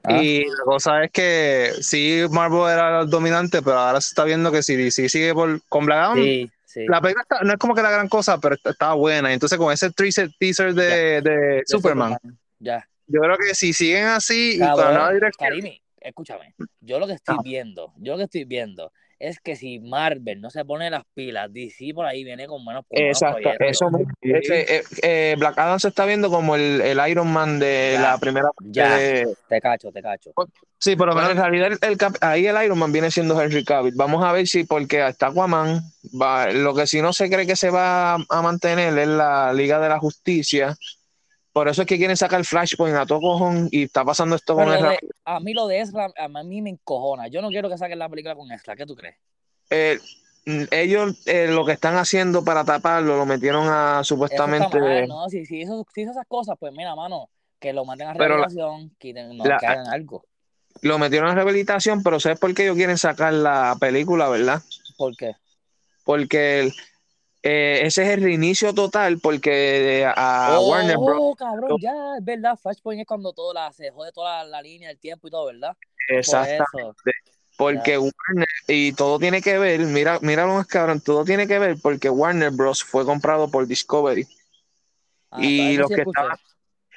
[0.03, 0.21] Ah.
[0.23, 4.51] Y la cosa es que sí, Marvel era el dominante, pero ahora se está viendo
[4.51, 6.85] que si DC sigue por, con Black Adam, Sí, sí.
[6.87, 9.29] la película está- no es como que la gran cosa, pero está- estaba buena.
[9.29, 12.17] Y entonces con ese teaser, teaser de, de De Superman,
[12.59, 12.87] Ya.
[13.05, 16.53] yo creo que si siguen así y con la dirección, Karimi, escúchame.
[16.81, 17.41] Yo lo que estoy Ah.
[17.43, 21.53] viendo, yo lo que estoy viendo es que si Marvel no se pone las pilas,
[21.53, 23.51] DC por ahí viene con buenos Exacto.
[23.59, 23.85] Eso,
[24.19, 28.01] ese, eh, eh, Black Adam se está viendo como el, el Iron Man de Ya.
[28.01, 28.97] la primera Ya.
[28.97, 30.31] de- Te cacho, te cacho.
[30.79, 33.39] sí, por lo Pero menos en realidad el, el ahí el Iron Man viene siendo
[33.39, 33.93] Henry Cavill.
[33.95, 35.81] Vamos a ver si porque está Aquaman,
[36.19, 39.53] va, lo que si no se cree que se va a, a mantener es la
[39.53, 40.75] Liga de la Justicia.
[41.53, 44.65] Por eso es que quieren sacar Flashpoint a todo cojón y está pasando esto con
[44.65, 44.89] Pero Ezra.
[44.91, 47.27] de- a mí lo de Ezra, a mí me encojona.
[47.27, 48.75] Yo no quiero que saquen la película con Ezra.
[48.75, 49.17] ¿Qué tú crees?
[49.69, 49.99] Eh,
[50.45, 55.27] mm, ellos eh, lo que están haciendo para taparlo lo metieron a supuestamente mal, ¿no?
[55.29, 58.95] Si, si, hizo esas cosas, pues mira, mano, que lo maten a Pero la- rehabilitación,
[58.97, 60.23] quiten- no, la- que hagan algo.
[60.81, 64.61] lo metieron a rehabilitación, pero ¿sabes por qué ellos quieren sacar la película, verdad?
[64.97, 65.35] ¿Por qué?
[66.05, 66.73] Porque el-
[67.43, 71.17] eh, ese es el reinicio total porque eh, a oh, Warner Bros.
[71.19, 72.57] oh, cabrón, ya, es verdad.
[72.61, 75.45] Flashpoint es cuando todo la, se jode toda la, la línea, el tiempo y todo,
[75.47, 75.75] ¿verdad?
[76.07, 77.11] Exactamente.
[77.57, 77.99] Porque Ya.
[77.99, 81.77] Warner, y todo tiene que ver, mira, mira lo más cabrón, todo tiene que ver
[81.81, 82.83] porque Warner Bros.
[82.83, 84.27] fue comprado por Discovery.
[85.31, 86.19] Ah, Y los que escuché.
[86.19, 86.37] estaban-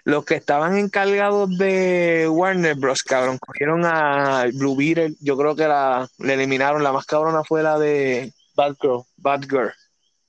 [0.07, 3.03] Los que estaban encargados de Warner Bros.
[3.03, 7.63] cabrón, cogieron a Blue Beetle, yo creo que la, le eliminaron, la más cabrona fue
[7.63, 9.03] la de Batgirl.
[9.17, 9.73] Batgirl.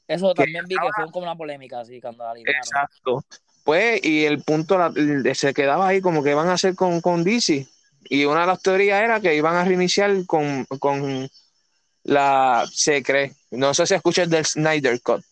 [0.08, 2.64] Eso que también vi que fue como una polémica así cuando la eliminaron.
[2.64, 3.26] Exacto.
[3.64, 4.94] Pues, y el punto la-
[5.34, 7.68] se quedaba ahí como que van a hacer con, con DC.
[8.08, 11.28] Y una de las teorías era que iban a reiniciar con, con
[12.04, 15.24] la, se cree, no sé si escuchas del Snyder Cut,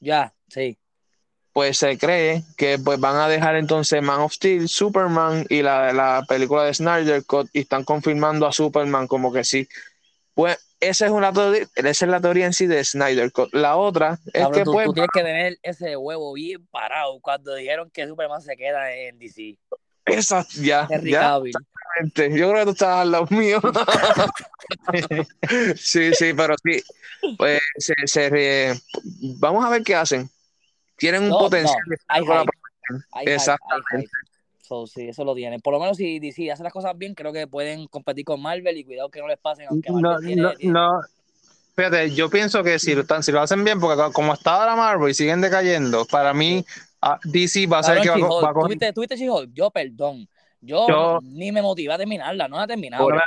[0.00, 0.78] Ya, sí.
[1.52, 5.92] pues se cree que pues van a dejar entonces Man of Steel, Superman y la,
[5.92, 9.68] la película de Snyder Cut y están confirmando a Superman como que sí.
[10.32, 10.56] Pues
[10.88, 13.52] esa es una teoría, esa es la teoría en sí de Snyder Cut.
[13.54, 17.18] La otra es Cabrón, que tú, pues tú tienes que tener ese huevo bien parado
[17.20, 19.56] cuando dijeron que Superman se queda en DC.
[20.06, 21.38] esa ya, ya.
[21.38, 22.38] Exactamente.
[22.38, 23.60] Yo creo que tú estabas al lado mío.
[25.76, 26.82] sí, sí, pero sí.
[27.38, 28.74] Pues se, se re-
[29.40, 30.28] vamos a ver qué hacen.
[30.96, 31.76] Tienen un No, potencial.
[31.88, 32.22] no, hay.
[32.24, 32.46] Hay
[33.12, 34.10] hay Exactamente.
[34.66, 35.60] So, sí, eso lo tienen.
[35.60, 38.76] Por lo menos si DC hace las cosas bien, creo que pueden competir con Marvel
[38.78, 41.00] y cuidado que no les pasen, aunque Marvel No, tiene, no, tiene- no.
[41.76, 44.76] Fíjate, yo pienso que si lo, están, si lo hacen bien, porque como está ahora
[44.76, 46.64] Marvel y siguen decayendo, para mí
[47.02, 49.50] ah, DC va a ser que va, va a coger- ¿Tuviste, She-Hulk?
[49.52, 50.26] Yo, perdón.
[50.60, 53.04] Yo, Yo- ni me motivé a terminarla, no la he terminado.
[53.04, 53.20] Por-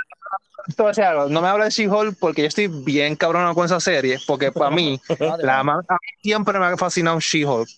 [0.68, 3.54] Te voy a decir algo, no me habla de She-Hulk porque yo estoy bien cabrón
[3.54, 5.00] con esa serie, porque para mí,
[5.42, 7.70] la man- a mí siempre me ha fascinado She-Hulk.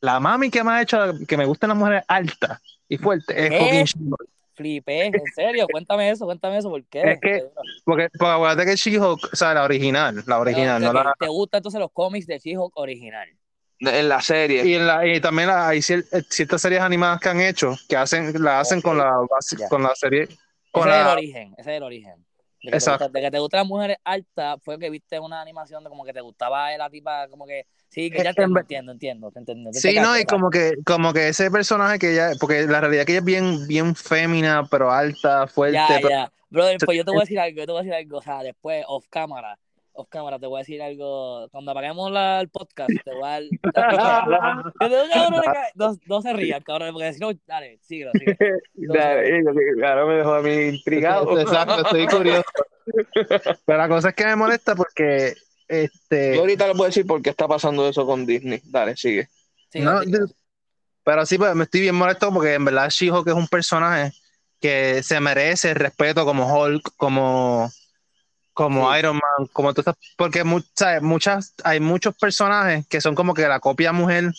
[0.00, 3.50] La mami que me ha hecho que me gustan las mujeres altas y fuertes es
[3.50, 3.84] ¿Qué?
[3.84, 4.28] She-Hulk.
[4.54, 7.02] Flipé, en serio, cuéntame eso, cuéntame eso, ¿por qué?
[7.12, 7.44] Es que-
[7.84, 11.28] Porque, porque acuérdate que She-Hulk, o sea, la original, la original, Pero, no la, ¿Te
[11.28, 13.28] gustan entonces los cómics de She-Hulk original?
[13.80, 14.64] En la serie.
[14.66, 17.96] y, en la, y también la- hay eh, ciertas series animadas que han hecho que
[17.96, 19.14] hacen la hacen con la
[19.68, 20.26] con la serie
[20.72, 22.26] con ese es el origen, ese es el origen.
[22.60, 23.04] De que, te Exacto.
[23.04, 26.04] gusta- de que te gustan las mujeres altas fue que viste una animación de como
[26.04, 29.30] que te gustaba la tipa, como que, sí, que Eh, ya entiendo, ver- entiendo, entiendo,
[29.30, 29.70] te entiendo.
[29.70, 32.80] te Sí, no, y te como que, como que ese personaje que ella, porque la
[32.80, 36.32] realidad es que ella es bien, bien fémina, pero alta, fuerte, Ya, pero- ya.
[36.50, 38.22] Brother, pues yo te voy a decir algo, yo te voy a decir algo, o
[38.22, 39.58] sea, después, off cámara,
[39.98, 43.40] off cámara, te voy a decir algo, cuando apaguemos la- el podcast, te voy a
[43.74, 44.72] dar...
[45.74, 48.36] No, no se rían, cabrón, porque si no, dale, síguelo, síguelo.
[48.74, 49.42] Dale,
[49.76, 51.38] Claro, me dejó a mí intrigado.
[51.38, 52.42] Exacto, estoy curioso.
[53.66, 55.34] Pero la cosa es que me molesta porque
[55.66, 58.60] este Yo ahorita les voy a decir por qué está pasando eso con Disney.
[58.64, 59.28] Dale, sigue.
[59.74, 60.00] No.
[61.04, 64.12] Pero sí, pues me estoy bien molesto porque en verdad She-Hulk es un personaje
[64.60, 67.70] que se merece el respeto como Hulk, como,
[68.58, 68.98] como Sí.
[68.98, 73.60] Iron Man, como tú estás, porque muchas, hay muchos personajes que son como que la
[73.60, 74.32] copia mujer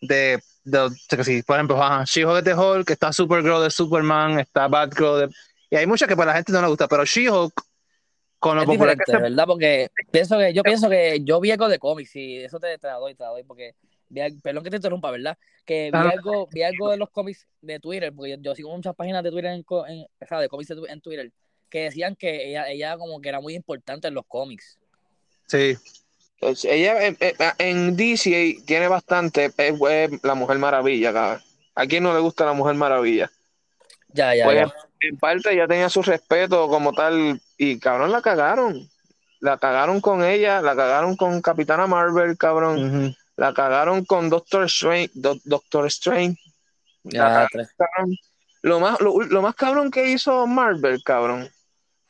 [0.00, 0.88] de, de,
[1.22, 5.28] sí, por ejemplo, ajá, She-Hulk de Hulk, está Supergirl de Superman, está Batgirl de,
[5.68, 7.52] y hay muchas que pues la gente no le gusta, pero She-Hulk,
[8.38, 9.44] con lo Es popular que se ¿verdad?
[9.46, 12.86] Porque pienso que, yo pienso que yo vi algo de cómics y eso te, te
[12.86, 13.74] la doy, te la doy, porque
[14.42, 15.36] perdón que te interrumpa, ¿verdad?
[15.66, 18.74] Que vi Ah, algo, vi algo de los cómics de Twitter, porque yo, yo sigo
[18.74, 21.30] muchas páginas de Twitter en, en- o sea, de cómics en Twitter,
[21.68, 24.78] que decían que ella, ella como que era muy importante en los cómics.
[25.46, 25.76] Sí,
[26.40, 29.46] Entonces, ella en, en- en DC tiene bastante.
[29.56, 31.42] Es, es la Mujer Maravilla, cabrón.
[31.74, 33.30] ¿A quién no le gusta la Mujer Maravilla?
[34.08, 34.74] Ya, ya, Pues ya.
[35.02, 37.40] en, parte ya tenía su respeto como tal.
[37.56, 38.88] Y cabrón, la cagaron.
[39.40, 43.16] La cagaron con ella, la cagaron con Capitana Marvel, cabrón.
[43.36, 45.10] La cagaron con Doctor Strange.
[45.14, 46.40] Do- Doctor Strange.
[47.04, 48.16] La Ya, cagaron.
[48.62, 51.48] Lo más, lo, lo más cabrón que hizo Marvel, cabrón,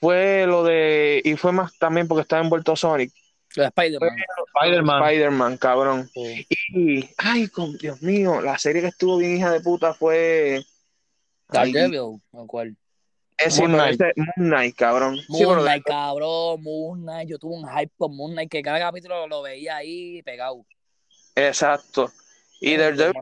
[0.00, 1.20] fue lo de.
[1.24, 3.12] Y fue más también porque estaba envuelto Sonic.
[3.56, 4.10] Lo de Spider-Man.
[4.54, 5.02] Spider-Man.
[5.04, 6.10] Spider-Man, cabrón.
[6.12, 6.46] Sí.
[6.68, 10.62] Y, ay, con, Dios mío, la serie que estuvo bien hija de puta fue.
[11.48, 12.76] Daredevil, ¿o cuál?
[13.38, 14.00] ese, Moon pero Knight.
[14.00, 15.18] ese- Moon Knight, cabrón.
[15.28, 17.28] Moon Knight, cabrón, Moon Knight.
[17.28, 20.66] Yo tuve un hype con Moon Knight que cada capítulo lo veía ahí pegado.
[21.34, 22.12] exacto.
[22.60, 23.14] Y Daredevil,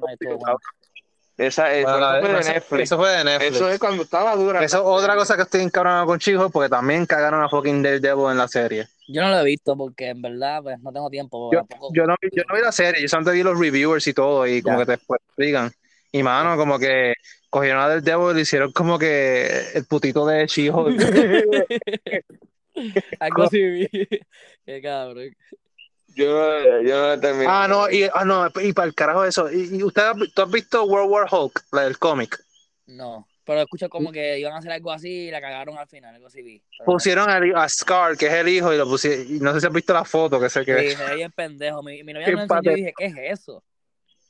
[1.38, 2.83] esa, eso, Bueno, la- eso fue de eso- Netflix.
[2.83, 3.57] Eso fue de Netflix.
[3.57, 4.64] Eso es cuando estaba dura.
[4.64, 8.31] Eso es otra cosa que estoy encabronado con Chijo porque también cagaron a fucking Daredevil
[8.31, 8.87] en la serie.
[9.09, 11.51] Yo no lo he visto porque en verdad pues, no tengo tiempo.
[11.53, 14.07] Yo, tampoco- yo, no, vi- yo no vi la serie, yo solamente vi los reviewers
[14.07, 14.87] y todo y como Ya.
[14.87, 15.70] que te explican.
[16.12, 17.12] Y mano, como que
[17.51, 20.87] cogieron a Daredevil y le hicieron como que el putito de Chijo.
[23.20, 23.88] Algo así vi.
[24.66, 25.31] Qué cabrón.
[26.16, 27.46] Yo, no- yo no la terminé.
[27.48, 29.50] ah, no, y, ah, no, y para el carajo eso.
[29.52, 32.42] ¿Y, y usted ha- tú has visto World War Hulk, la del cómic?
[32.87, 33.26] No.
[33.44, 36.26] Pero escucho como que iban a hacer algo así y la cagaron al final, algo
[36.26, 36.61] así vi.
[36.85, 39.24] Pusieron a, a Scar, que es el hijo, y lo pusieron.
[39.29, 40.64] Y no sé si has visto la foto que se no.
[40.64, 40.90] que.
[40.90, 41.81] Sí, ve bien pendejo.
[41.83, 43.62] Mi, mi novia me lo enseñó y dije, ¿qué es eso?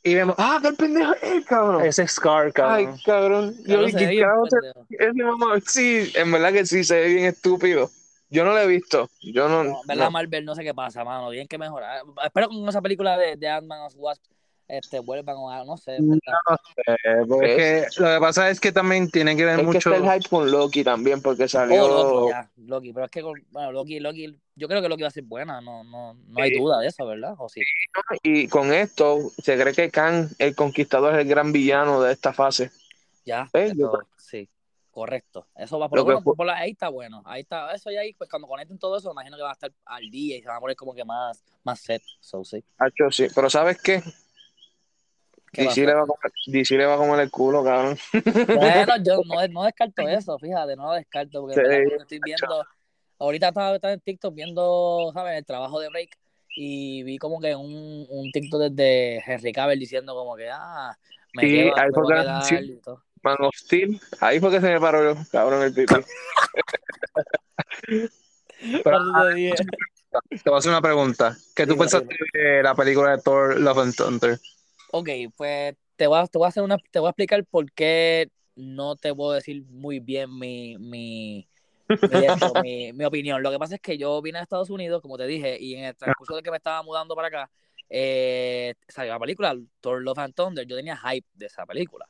[0.02, 1.84] Y vemos, Ah, qué pendejo es, cabrón.
[1.86, 2.98] ese es Scar, Ay, cabrón.
[3.06, 3.54] cabrón.
[3.60, 7.24] Yo Cabrón, vi se se- ese mamá- Sí, en verdad que sí, se ve bien
[7.24, 7.90] estúpido.
[8.28, 9.08] Yo no lo he visto.
[9.20, 9.62] Yo no.
[9.64, 10.10] No, ¿Verdad, no.
[10.10, 10.44] Marvel?
[10.44, 11.30] No sé qué pasa, mano.
[11.30, 12.02] Tienen que mejorar.
[12.24, 14.22] Espero que con esa película de, de Ant-Man of Wasp
[14.68, 16.00] este, vuelvan a, no sé.
[16.00, 16.16] No.
[16.16, 19.66] Eh, porque es que lo que pasa es que también tiene que ver Es que
[19.66, 19.78] mucho.
[19.78, 21.84] está el hype con Loki también, porque salió.
[21.84, 22.50] Oh, Loki, ya.
[22.56, 22.92] Loki.
[22.92, 25.60] Pero es que, con- bueno, Loki, Loki, yo creo que Loki va a ser buena.
[25.60, 26.58] No, no, no hay Sí.
[26.58, 27.34] duda de eso, ¿verdad?
[27.38, 27.60] ¿O sí?
[28.24, 32.32] Y con esto se cree que Kang, el conquistador, es el gran villano de esta
[32.32, 32.72] fase.
[33.24, 33.48] Ya.
[33.52, 34.48] Eh, yo eso, sí.
[34.96, 35.46] Correcto.
[35.54, 37.20] Eso va por Lo fue- la- ahí está bueno.
[37.26, 37.70] Ahí está.
[37.74, 40.10] Eso y ahí, pues cuando conecten todo eso, me imagino que va a estar al
[40.10, 42.00] día y se va a poner como que más, más set.
[42.18, 42.64] So, sí.
[42.78, 43.26] Hacho, sí.
[43.34, 44.02] Pero ¿sabes qué?
[45.52, 47.98] ¿Qué DC le, va a comer, DC le va a comer el culo, cabrón.
[48.46, 52.20] Bueno, yo no, no descarto eso, fíjate, no lo descarto, porque Sí, en verdad, estoy
[52.24, 52.64] viendo,
[53.18, 55.36] ahorita estaba, estaba en TikTok viendo, ¿sabes?
[55.36, 56.16] El trabajo de Break
[56.56, 60.96] y vi como que un, un TikTok desde Henry Cavill diciendo como que, ah,
[61.34, 62.54] me Sí, quedo, ahí me fue voy a que- quedar sí.
[62.72, 63.02] y todo.
[63.22, 64.00] Man of Steel.
[64.20, 66.04] Ahí fue que se me paró, cabrón, el eso
[70.42, 71.36] te voy a hacer una pregunta.
[71.54, 74.38] ¿Qué tú Dime, pensaste de la película de Thor Love and Thunder?
[74.92, 77.70] Ok, pues te voy a, te voy a hacer una, te voy a explicar por
[77.72, 81.48] qué no te puedo decir muy bien mi, mi,
[81.88, 83.42] mi, esto, mi, mi opinión.
[83.42, 85.84] Lo que pasa es que yo vine a Estados Unidos, como te dije, y en
[85.84, 87.50] el transcurso de que me estaba mudando para acá,
[87.88, 90.66] eh, salió la película Thor Love and Thunder.
[90.66, 92.08] Yo tenía hype de esa película.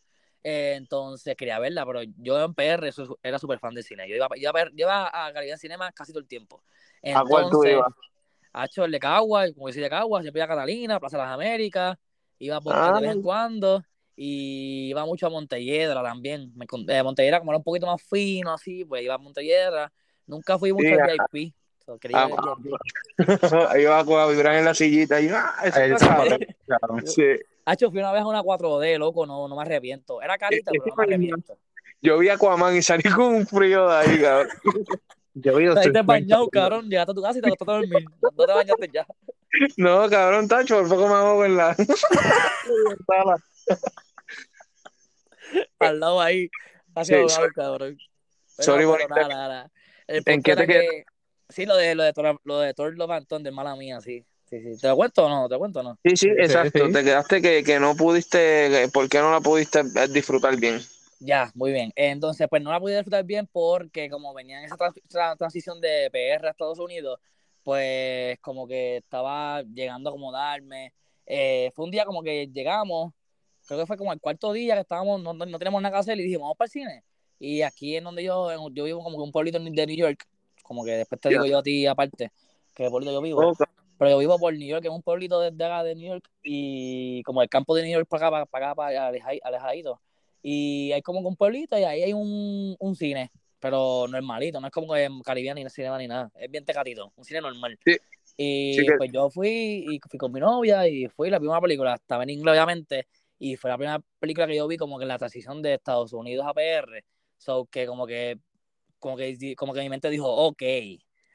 [0.48, 4.08] Eh, entonces quería verla, pero yo en PR eso- era súper fan del cine.
[4.08, 6.62] Yo iba, iba a ver- yo iba a Calidad Cinema casi todo el tiempo.
[7.02, 8.86] ¿A cuál tú Entonces, ibas?
[8.86, 11.98] El de Cagua, como decía de Cagua, siempre iba a Catalina, Plaza de las Américas,
[12.38, 12.92] iba por Ah.
[12.94, 16.52] de vez en cuando, y iba mucho a Montelledra también.
[16.54, 19.92] Me, eh, Montelledra, como era un poquito más fino, así, pues iba a Montelledra.
[20.28, 21.26] Nunca fui mucho Sí, ah.
[21.32, 21.52] VIP.
[21.84, 23.66] so, quería Ah, ir al VIP.
[23.68, 26.06] Ahí va a vibrar en la sillita y ah, eso
[26.68, 27.04] cabrón.
[27.04, 27.24] Sí.
[27.66, 30.22] Hacho, fui una vez a una 4D, loco, no, no me arrepiento.
[30.22, 31.58] Era carita, pero no me arrepiento.
[32.00, 34.48] Yo vi a Aquaman y salí con un frío de ahí, cabrón.
[35.34, 36.88] Yo vi Ahí te 50, bañado, cabrón.
[36.88, 38.04] Llegaste a tu casa y te acostaste a dormir.
[38.22, 39.06] No te bañaste ya.
[39.76, 43.36] No, cabrón, tacho, por poco me hago en la sala.
[45.78, 46.48] Al lado ahí.
[46.94, 47.52] Casi Sí, ahogado, sorry.
[47.54, 47.98] cabrón.
[48.56, 49.14] Pero, Sorry, pero bonita.
[49.14, 49.70] nada, nada, nada.
[50.06, 51.04] El ¿En qué te que-
[51.48, 54.24] Sí, lo de, lo de, Thor- lo de Thor Love Thunder, mala mía, sí.
[54.48, 54.80] Sí, sí.
[54.80, 55.48] ¿Te lo cuento o no?
[55.48, 55.98] ¿Te lo cuento o no?
[56.04, 56.86] Sí, sí, exacto.
[56.86, 56.92] sí.
[56.92, 58.38] Te quedaste que, que no pudiste,
[58.70, 60.80] que- ¿por qué no la pudiste disfrutar bien?
[61.18, 61.92] Ya, muy bien.
[61.96, 65.80] Entonces, pues no la pude disfrutar bien porque como venía en esa trans- tra- transición
[65.80, 67.18] de PR a Estados Unidos,
[67.64, 70.92] pues como que estaba llegando a acomodarme.
[71.26, 73.12] Eh, fue un día como que llegamos,
[73.66, 75.98] creo que fue como el cuarto día que estábamos, no, no, no teníamos nada que
[76.00, 77.04] hacer y dijimos, vamos para el cine.
[77.40, 80.24] Y aquí es donde yo, en- yo vivo como que un pueblito de New York,
[80.62, 82.30] como que después te digo yo a ti aparte,
[82.74, 83.48] que pueblito yo vivo.
[83.50, 83.62] Ok.
[83.98, 86.28] Pero yo vivo por New York, que es un pueblito desde acá de New York,
[86.42, 89.08] y como el campo de New York para acá, para, acá, para
[89.42, 90.00] alejadito.
[90.42, 94.72] Y hay como un pueblito y ahí hay un, un cine, pero normalito, no es
[94.72, 97.78] como que Caribbean ni cinema ni nada, es bien tecatito, un cine normal.
[97.84, 97.96] Sí.
[98.36, 99.48] Y Sí pues yo fui
[99.88, 103.06] y fui con mi novia y fui la primera película, estaba en inglés obviamente,
[103.38, 106.12] y fue la primera película que yo vi como que en la transición de Estados
[106.12, 107.02] Unidos a PR,
[107.38, 108.38] so que como que,
[108.98, 110.62] como que, como que mi mente dijo, ok,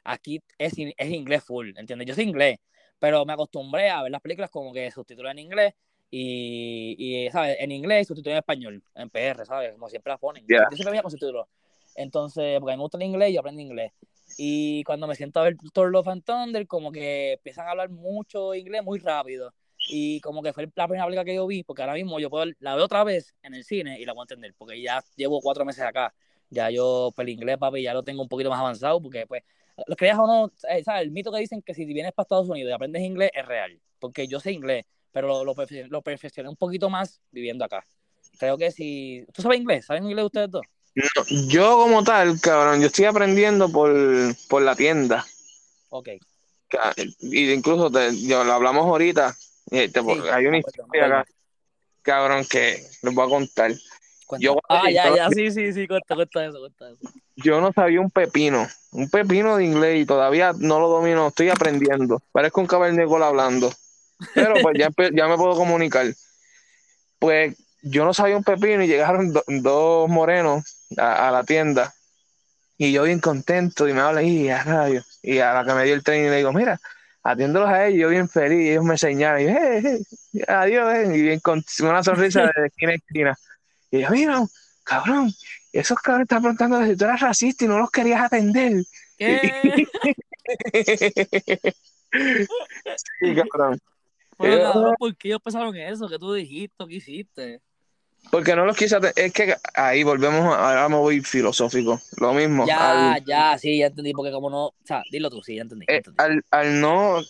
[0.04, 2.08] aquí es, in- es inglés full, ¿entiendes?
[2.08, 2.60] Yo soy inglés,
[3.00, 5.74] pero me acostumbré a ver las películas como que subtítulos en inglés
[6.10, 7.58] y, y ¿sabes?
[7.60, 9.72] En inglés y subtítulos en español, en PR, ¿sabes?
[9.74, 10.46] Como siempre las ponen.
[10.48, 10.68] Ya.
[10.70, 11.48] Yo siempre veía con subtítulos.
[11.96, 13.92] Entonces, porque a mí me gusta el inglés y yo aprendo inglés.
[14.38, 17.90] Y cuando me siento a ver Thor Love and Thunder, como que empiezan a hablar
[17.90, 19.54] mucho inglés muy rápido.
[19.90, 22.46] Y como que fue la primera película que yo vi, porque ahora mismo yo puedo,
[22.60, 25.66] la veo otra vez en el cine y la puedo entender, porque ya llevo cuatro
[25.66, 26.14] meses acá.
[26.50, 29.44] Ya yo, pues el inglés, papi, ya lo tengo un poquito más avanzado, porque pues,
[29.88, 31.04] lo creas o no, eh, ¿sabes?
[31.04, 33.80] El mito que dicen que si vienes para Estados Unidos y aprendes inglés es real,
[34.00, 37.86] porque yo sé inglés, pero lo, lo, perfe- lo perfeccioné un poquito más viviendo acá.
[38.40, 39.26] Creo que si...
[39.34, 39.86] ¿Tú sabes inglés?
[39.86, 40.64] ¿Saben inglés ustedes dos?
[40.96, 41.06] No,
[41.50, 43.94] yo como tal, cabrón, yo estoy aprendiendo por,
[44.50, 45.26] por la tienda.
[45.90, 46.10] Ok.
[47.20, 49.36] Y incluso te, yo, lo hablamos ahorita.
[49.68, 51.26] y te- Sí, hay una me historia acá,
[52.02, 53.72] cabrón, que les voy a contar.
[54.40, 57.00] Yo- ah, ya, ya, sí, sí, sí, cuenta, cuenta eso, cuenta eso.
[57.36, 61.50] Yo no sabía un pepino, un pepino de inglés y todavía no lo domino, estoy
[61.50, 62.22] aprendiendo.
[62.32, 63.72] Parezco un cavernícola hablando.
[64.34, 66.06] Pero pues ya, ya me puedo comunicar.
[67.20, 70.64] Pues yo no sabía un pepino y llegaron do- dos morenos
[70.98, 71.94] a, la tienda
[72.78, 75.04] y yo bien contento y me hablan y a radio.
[75.22, 76.80] Y a la que me dio el training le digo, mira,
[77.24, 80.02] atiéndolos a ellos, yo bien feliz, y ellos me señalan, y yo, "Eh,
[80.34, 83.38] eh, adiós, eh", y bien con una sonrisa de esquina a esquina.
[83.92, 84.44] Y yo, mira,
[84.84, 85.32] cabrón,
[85.74, 88.84] esos cabrones están preguntando si tú eras racista y no los querías atender.
[89.18, 89.86] ¿Qué?
[93.20, 93.80] Sí, cabrón.
[94.38, 96.08] Bueno, Eh, cabrón, ¿por qué ellos pensaron eso?
[96.10, 96.86] ¿Qué tú dijiste?
[96.88, 97.62] ¿Qué hiciste?
[98.30, 99.14] Porque no los quise atender.
[99.26, 102.00] Es que ahí volvemos, a- ahora me voy filosófico.
[102.18, 102.66] Lo mismo.
[102.68, 104.66] Ya, al- ya, sí, ya entendí, porque como no...
[104.68, 105.86] O sea, dilo tú, sí, ya entendí.
[105.88, 106.18] ya eh, entendí.
[106.22, 107.22] al, al no,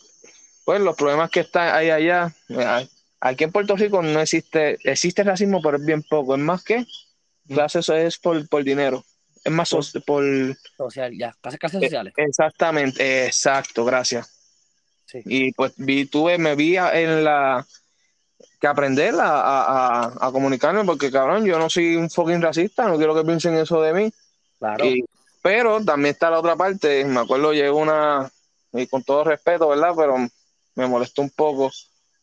[0.65, 2.88] pues los problemas que están ahí allá, eh,
[3.19, 6.36] aquí en Puerto Rico no existe, existe racismo, pero es bien poco.
[6.36, 6.86] Es más que
[7.52, 9.04] clase eso es por, por dinero.
[9.44, 10.24] Es más Por- so- por,
[10.78, 12.14] Social, ya, clases, clases eh, sociales.
[12.18, 14.30] exactamente, exacto, gracias.
[15.06, 15.20] Sí.
[15.26, 17.66] Y pues vi, tuve, me vi en la
[18.60, 22.88] que aprender a, a, a- a comunicarme, porque cabrón, yo no soy un fucking racista,
[22.88, 24.14] no quiero que piensen eso de mí.
[24.60, 24.86] Claro.
[24.86, 25.04] Y-
[25.42, 28.32] pero también está la otra parte, me acuerdo llegó una,
[28.74, 29.94] y con todo respeto, ¿verdad?
[29.98, 30.16] Pero
[30.76, 31.72] me molestó un poco,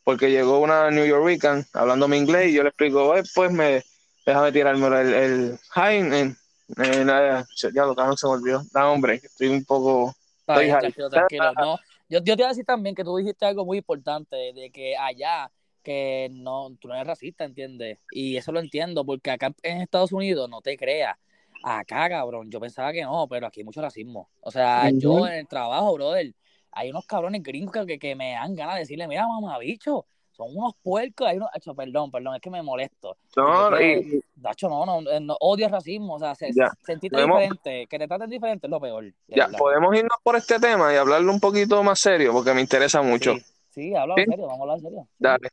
[0.05, 3.83] porque llegó una New Yorkican hablando mi inglés y yo le explico, "Eh, pues me,
[4.29, 6.37] déjame tirarme el, el hi, en, en-
[6.79, 11.11] eh, ya lo cabrón se me olvidó, da hombre, estoy un poco, Está bien, tranquilo,
[11.11, 11.55] tranquilo.
[11.55, 11.77] No,
[12.09, 14.97] yo, yo te iba a decir también que tú dijiste algo muy importante, de que
[14.97, 15.51] allá,
[15.83, 17.99] que no, tú no eres racista, ¿entiendes?
[18.11, 21.17] Y eso lo entiendo, porque acá en Estados Unidos, no te creas,
[21.63, 24.31] acá, cabrón, yo pensaba que no, pero aquí hay mucho racismo.
[24.41, 26.35] O sea, yo en el trabajo, brother,
[26.71, 30.07] hay unos cabrones gringos que, que, que me dan ganas de decirle, mira, mamá, bicho,
[30.39, 33.17] son unos puercos, hay unos, Acho, perdón, perdón, es que me molesto.
[33.37, 36.71] no, Porque, y, Dacho, no, no, no, odio el racismo, o sea, se, Ya.
[36.87, 39.05] sentirte Podemos- diferente, que te traten diferente es lo peor.
[39.27, 39.59] ya, verdad.
[39.59, 43.35] podemos irnos por este tema y hablarlo un poquito más serio, porque me interesa mucho.
[43.35, 44.23] Sí, sí, habla Sí.
[44.23, 45.09] en serio, vamos a hablar en serio.
[45.19, 45.49] Dale.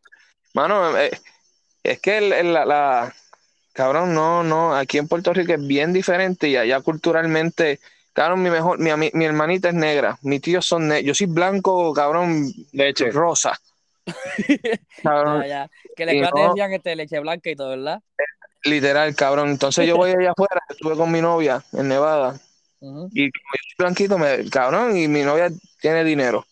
[0.53, 1.11] Mano, eh,
[1.83, 3.13] es que el, el- la, la-
[3.73, 7.79] cabrón, no, no, aquí en Puerto Rico es bien diferente y allá culturalmente
[8.13, 11.91] Cabrón, mi mejor, mi, mi hermanita es negra, mis tíos son negros, yo soy blanco,
[11.93, 13.11] cabrón, Leche.
[13.11, 13.59] rosa.
[15.03, 15.71] Cabrón, Ya, ya.
[15.95, 18.01] Que le Y te no- decían este, leche blanca y todo, ¿verdad?
[18.63, 19.49] literal, cabrón.
[19.49, 22.39] Entonces yo voy allá afuera, estuve con mi novia en Nevada,
[22.81, 25.49] y como yo soy blanquito, me, cabrón, y mi novia
[25.81, 26.45] tiene dinero.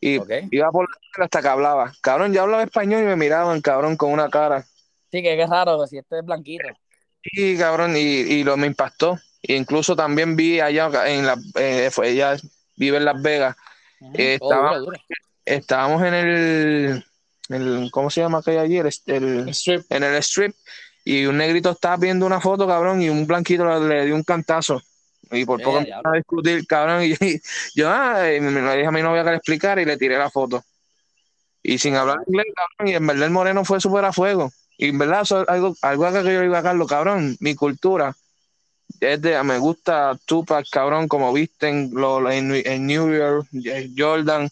[0.00, 0.20] Y
[0.50, 0.86] iba por
[1.18, 1.92] la hasta que hablaba.
[2.02, 4.62] Cabrón, yo hablaba español y me miraban, cabrón, con una cara.
[5.10, 6.64] Sí, que es raro si este es blanquito.
[7.22, 9.18] Sí, cabrón, y, y lo me impactó.
[9.42, 12.36] E incluso también vi allá en la, eh, fue, ella
[12.76, 13.56] vive en Las Vegas.
[14.14, 14.78] Eh, Oh, estaba-.
[15.44, 17.04] Estábamos en el,
[17.50, 18.86] el ¿cómo se llama aquella ayer?
[19.06, 19.84] El, Strip.
[19.90, 20.54] en el strip
[21.04, 24.22] y un negrito estaba viendo una foto, cabrón, y un blanquito le, le dio un
[24.22, 24.82] cantazo.
[25.30, 27.40] Y por Eh, poco empezó a discutir, cabrón, y, y
[27.74, 30.30] yo, ah, y me, dije a mi novia que le explicara y le tiré la
[30.30, 30.64] foto.
[31.62, 34.50] Y sin hablar inglés, cabrón, y en verdad el moreno fue súper a fuego.
[34.78, 37.54] Y en verdad, eso es algo, algo que yo le iba a Carlos, cabrón, mi
[37.54, 38.14] cultura
[39.00, 43.90] es de, me gusta Tupac, cabrón, como visten lo, lo- en, en New York, eh,
[43.96, 44.48] Jordan.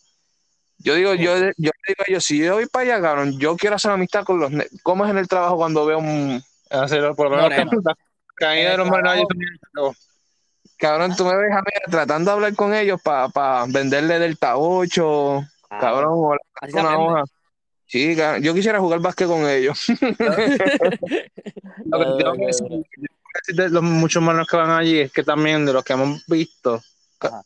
[0.82, 3.56] Yo digo, yo, yo le digo a ellos, si yo voy para allá, cabrón, yo
[3.56, 4.52] quiero hacer amistad con los...
[4.82, 6.42] ¿Cómo es en el trabajo cuando veo un...
[6.70, 7.70] Así, por lo menos Moreno.
[7.84, 7.94] la
[8.34, 9.26] caída de los morenos.
[10.78, 15.44] Cabrón, tú me ves a mí tratando de hablar con ellos para venderle Delta 8,
[15.68, 16.36] cabrón, o
[16.68, 17.24] se una hoja.
[17.86, 19.86] Sí, cabrón, yo quisiera jugar básquet con ellos.
[21.84, 22.86] Lo que tengo que decir-
[23.48, 26.80] de los muchos morenos que van allí es que también de los que hemos visto
[27.20, 27.42] Ajá.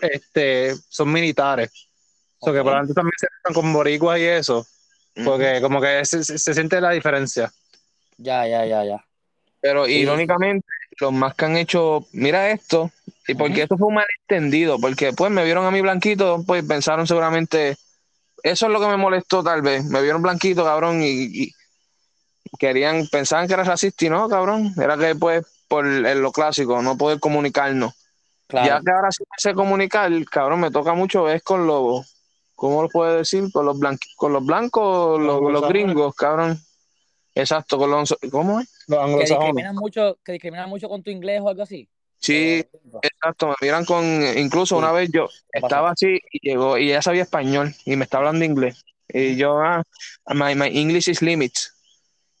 [0.00, 1.87] este, son militares.
[2.40, 4.66] O sea, que probablemente también se están con boricuas y eso,
[5.24, 7.52] porque como que se, se- se siente la diferencia.
[8.16, 9.04] Ya, ya, ya, ya.
[9.60, 9.92] Pero Sí.
[9.92, 10.66] irónicamente,
[11.00, 12.90] los más que han hecho, mira esto,
[13.26, 17.06] y porque esto fue un malentendido, porque pues me vieron a mí blanquito, pues pensaron
[17.06, 17.76] seguramente,
[18.42, 21.08] eso es lo que me molestó tal vez, me vieron blanquito, cabrón, y,
[21.44, 21.52] y
[22.58, 26.80] querían, pensaban que era racista y no, cabrón, era que pues por el- lo clásico,
[26.82, 27.92] no poder comunicarnos.
[28.46, 28.66] Claro.
[28.66, 32.17] Ya que ahora sí me sé comunicar, cabrón, me toca mucho es con los,
[32.58, 33.52] ¿cómo lo puedo decir?
[33.52, 36.58] Con los, blanqui- con los blancos, los, los gringos, cabrón.
[37.34, 38.68] Exacto, con los, ¿cómo es?
[38.88, 39.28] Los que anglosajones.
[39.28, 41.88] discriminan mucho, que discriminan mucho con tu inglés o algo así.
[42.18, 42.68] Sí, Eh,
[43.02, 44.04] exacto, me miran con,
[44.36, 44.78] incluso Sí.
[44.82, 48.44] una vez yo estaba así y llegó, y ella sabía español y me está hablando
[48.44, 48.84] inglés.
[49.08, 49.84] Y yo, ah,
[50.34, 51.72] my, my English is limits.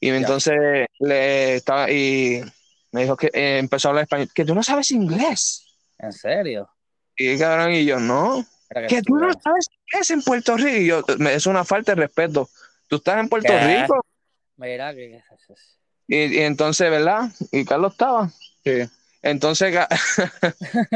[0.00, 0.56] Y entonces
[0.98, 2.42] le estaba, y
[2.90, 5.64] me dijo que eh, empezó a hablar español, que tú no sabes inglés.
[5.98, 6.68] ¿En serio?
[7.16, 8.44] Y cabrón, y yo, no,
[8.88, 10.68] que tú no sabes inglés en Puerto Rico.
[10.76, 12.48] Y yo, me- es una falta de respeto.
[12.88, 13.58] Tú estás en Puerto ¿Qué?
[13.82, 14.04] Rico.
[14.56, 15.22] Mira que
[16.08, 17.30] Y, y entonces, ¿verdad?
[17.52, 18.30] Y Carlos estaba.
[18.64, 18.88] Sí.
[19.22, 19.74] Entonces,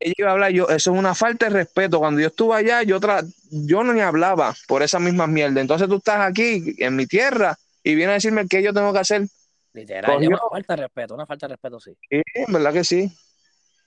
[0.00, 1.98] ella iba a hablar, yo, eso es una falta de respeto.
[1.98, 5.60] Cuando yo estuve allá, yo, tra- yo no ni hablaba por esas mismas mierdas.
[5.62, 8.98] Entonces tú estás aquí, en mi tierra, y vienes a decirme qué yo tengo que
[9.00, 9.26] hacer.
[9.72, 11.92] literal, es una falta de respeto, una falta de respeto, sí.
[12.08, 13.10] Sí, en verdad que sí.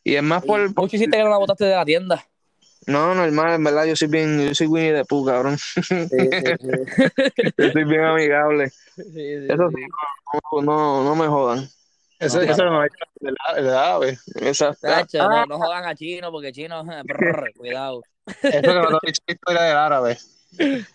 [0.04, 0.74] Y es más por...
[0.74, 2.26] por- Mucho hiciste que no la botaste de la tienda.
[2.86, 5.58] No, normal, en verdad, yo soy bien, yo soy Winnie the Pooh, cabrón.
[7.58, 8.66] Yo soy bien amigable.
[8.66, 9.84] Eso sí,
[10.52, 11.68] no, no, no me jodan.
[12.20, 14.18] Eso, No, eso no es el, el ave.
[14.36, 14.88] Exacto.
[14.88, 18.02] Tacho, Ah, no, no jodan a Chino porque Chino, brr, cuidado.
[18.26, 20.18] Eso que no te he historia del árabe.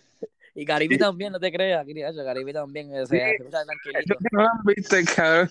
[0.54, 1.86] Y Caribe también, no te creas.
[1.86, 5.50] Caribe también, o sea, se Eso que no lo han visto, cabrón.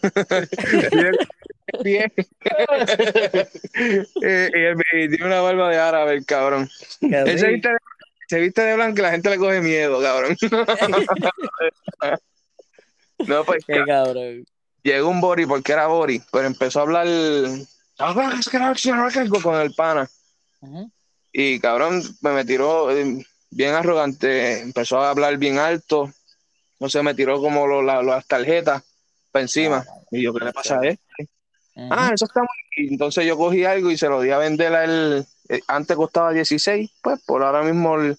[1.84, 2.12] Bien.
[3.74, 6.70] Eh, y, él- y tiene una barba de árabe, el cabrón.
[7.02, 7.78] Él se viste, de,
[8.28, 10.36] se viste de blanco y la gente le coge miedo, cabrón.
[13.28, 14.46] no, pues Qué cabrón.
[14.84, 17.08] llegó un Bori porque era Bori, pero empezó a hablar
[19.42, 20.10] con el pana.
[21.32, 26.12] Y cabrón, me, me tiró eh, bien arrogante, empezó a hablar bien alto,
[26.80, 28.84] no sé, me tiró como lo- la- las tarjetas
[29.32, 29.86] para encima.
[30.12, 30.80] Y yo, ¿qué le pasa a
[31.90, 32.50] Ah, eso está muy...
[32.86, 35.26] Y entonces yo cogí algo y se lo di a vender a él.
[35.50, 38.18] eh, Antes costaba 16, pues por ahora mismo el-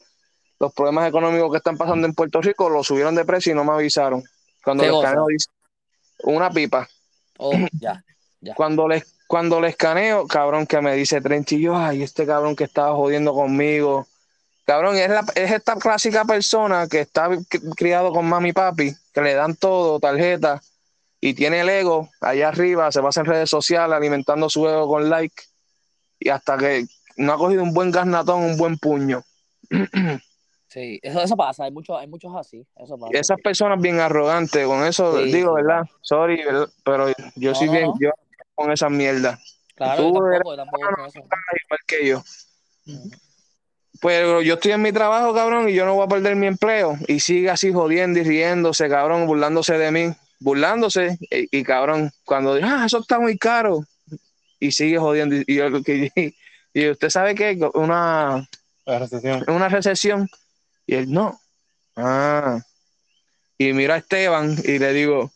[0.61, 3.65] los problemas económicos que están pasando en Puerto Rico lo subieron de precio y no
[3.65, 4.23] me avisaron.
[4.63, 5.09] Cuando ¿Qué le cosa?
[5.09, 5.49] escaneo dice
[6.25, 6.89] una pipa.
[7.39, 8.05] Oh, ya.
[8.55, 12.55] Cuando le, cuando le escaneo, cabrón, que me dice 30 y yo, ay, este cabrón
[12.55, 14.07] que estaba jodiendo conmigo.
[14.65, 18.95] Cabrón, es, la, es esta clásica persona que está cri- criado con mami y papi,
[19.13, 20.63] que le dan todo, tarjeta,
[21.25, 25.09] y tiene el ego allá arriba, se pasa en redes sociales alimentando su ego con
[25.09, 25.41] like,
[26.19, 26.85] y hasta que
[27.17, 29.23] no ha cogido un buen garnatón, un buen puño.
[30.69, 33.13] Sí, eso, eso pasa, hay muchos, hay muchos así, eso pasa.
[33.17, 35.83] Esas personas bien arrogantes, con eso Sí, digo, sí, ¿verdad?
[36.01, 36.69] Sorry, ¿verdad?
[36.85, 37.95] pero yo No, soy no, bien, no.
[38.01, 38.11] yo
[38.55, 39.39] con esas mierdas.
[39.77, 41.19] Claro, tú yo eres- tampoco, tampoco con eso.
[41.21, 42.23] igual que yo.
[44.01, 46.97] Pero yo estoy en mi trabajo, cabrón, y yo no voy a perder mi empleo.
[47.07, 50.13] Y sigue así jodiendo y riéndose, cabrón, burlándose de mí,
[50.43, 51.17] burlándose.
[51.31, 53.85] Y, y, cabrón, cuando dice, ah, eso está muy caro.
[54.61, 55.37] y sigue jodiendo.
[55.47, 56.35] Y, yo, y,
[56.75, 58.49] y usted sabe que una,
[58.85, 59.45] La recesión.
[59.49, 60.29] una recesión.
[60.87, 61.41] Y él, no.
[61.97, 62.61] Ah.
[63.59, 65.31] Y mira a Esteban y le digo,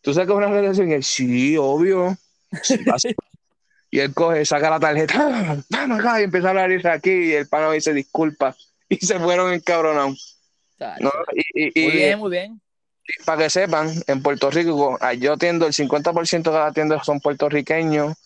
[0.00, 0.90] ¿tú sabes que es una recesión?
[0.90, 2.16] Y él, sí, obvio.
[2.62, 3.08] Sí, pasa".
[3.90, 7.10] y él coge, saca la tarjeta, vamos acá, y empieza a hablar y aquí.
[7.10, 8.56] Y el pana dice, disculpa.
[8.88, 10.38] Y se fueron encabronados.
[11.00, 11.10] ¿no?
[11.54, 12.60] Y, y- Muy bien, muy bien.
[13.24, 17.20] Para que sepan, en Puerto Rico, ah, yo atiendo el 50% de la tienda son
[17.20, 18.16] puertorriqueños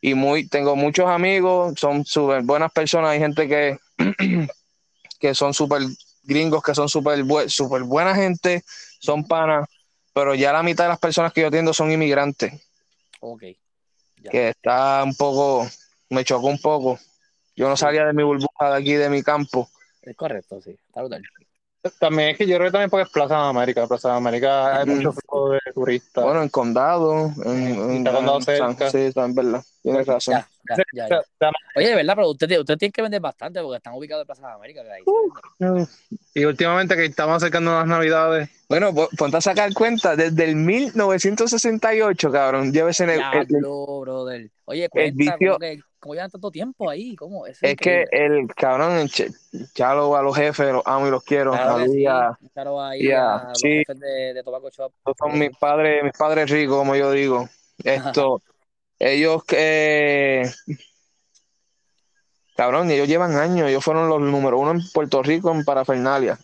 [0.00, 3.78] y muy, tengo muchos amigos, son súper buenas personas, hay gente que,
[5.20, 5.82] que son súper
[6.22, 8.62] gringos, que son súper súper buena gente,
[8.98, 9.68] son panas,
[10.12, 12.52] pero ya la mitad de las personas que yo atiendo son inmigrantes,
[13.20, 13.42] Ok.
[14.22, 14.30] Ya.
[14.30, 15.66] que está un poco,
[16.10, 16.98] me chocó un poco.
[17.56, 19.68] Yo no salía de mi burbuja de aquí, de mi campo.
[20.02, 20.70] Es correcto, sí.
[20.70, 21.22] Está brutal.
[21.98, 23.86] También es que yo creo que también porque es Plaza de América.
[23.86, 24.96] Plaza de América hay Mm.
[24.96, 26.22] mucho flujo de turistas.
[26.24, 28.90] Bueno, en condado, en, en- está condado en San- cerca.
[28.90, 30.34] sí, está en verdad, tienes razón.
[30.68, 30.76] Ya,
[31.08, 31.22] ya,
[31.74, 34.26] Oye, de verdad, pero usted, tiene- usted tiene que vender bastante porque están ubicados en
[34.26, 34.82] Plaza de América.
[34.82, 35.02] ahí
[35.58, 35.86] vende.
[36.34, 40.54] Y últimamente que estamos acercando las navidades, Bueno, po- ponte a sacar cuenta, desde el
[40.56, 43.44] 1968, cabrón, lleva ese negocio.
[43.48, 44.50] Diablo, brother.
[44.66, 47.14] Oye, cuenta, vicio- ¿cómo, que, ¿cómo llevan tanto tiempo ahí?
[47.14, 47.46] ¿Cómo?
[47.46, 49.08] Eso Es que el cabrón,
[49.74, 51.52] chalo a los jefes, los amo y los quiero.
[51.52, 52.04] Claro sí.
[52.52, 53.68] Claro, ahí a los sí.
[53.78, 54.92] jefes de, de Tobacco Shop.
[54.96, 57.48] estos son mis padres, mis padres ricos, como yo digo.
[57.84, 58.42] Esto,
[58.98, 60.50] ellos que
[62.56, 66.38] cabrón, ellos llevan años, ellos fueron los número uno en Puerto Rico en parafernalia.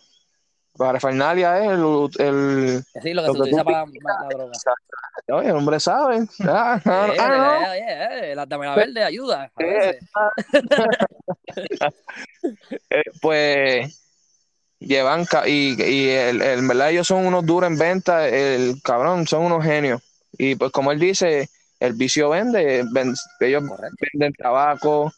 [0.76, 4.52] Parafernalia es el, el Sí, lo que Lo se que utiliza para la, la droga.
[5.28, 6.26] Oye, el hombre sabe.
[6.40, 7.72] Ah, ah, Eh, ah, no.
[7.74, 9.50] eh, eh, eh, la dame la verde ayuda.
[12.90, 14.02] Eh, pues
[14.78, 19.26] llevan y, y el, el- en verdad ellos son unos duros en venta, el cabrón,
[19.26, 20.02] son unos genios.
[20.38, 21.48] Y pues como él dice,
[21.80, 23.96] el vicio vende, ven- ellos Correcto.
[24.12, 25.12] venden tabaco,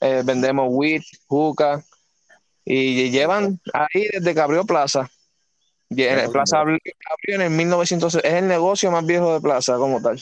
[0.00, 1.82] vendemos weed, juca,
[2.64, 5.08] y llevan ahí desde que abrió Plaza.
[5.88, 6.78] Y en Plaza abrió,
[7.28, 10.20] en el 1900, es el negocio más viejo de Plaza como tal.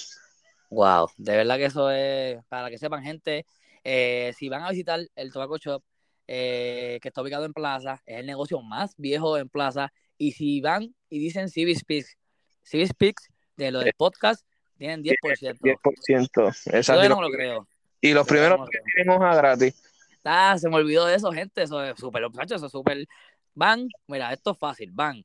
[0.71, 3.47] Wow, de verdad que eso es, para que sepan gente,
[3.83, 5.83] eh, si van a visitar el Tobacco Shop,
[6.27, 10.61] eh, que está ubicado en Plaza, es el negocio más viejo en Plaza, y si
[10.61, 12.17] van y dicen Civic Speaks,
[12.63, 14.45] Civic Speaks, de lo del podcast,
[14.77, 15.59] tienen 10%.
[15.59, 15.59] 10%.
[15.63, 16.79] Yo Exacto.
[16.79, 17.69] Y todavía los, no me lo creo.
[18.01, 19.83] y los Yo primeros no me lo que tienen hoja gratis.
[20.25, 21.63] Ah, se me olvidó de eso, gente.
[21.63, 23.07] Eso es súper, muchachos, eso es súper.
[23.55, 24.91] Van, mira, esto es fácil.
[24.93, 25.25] Van,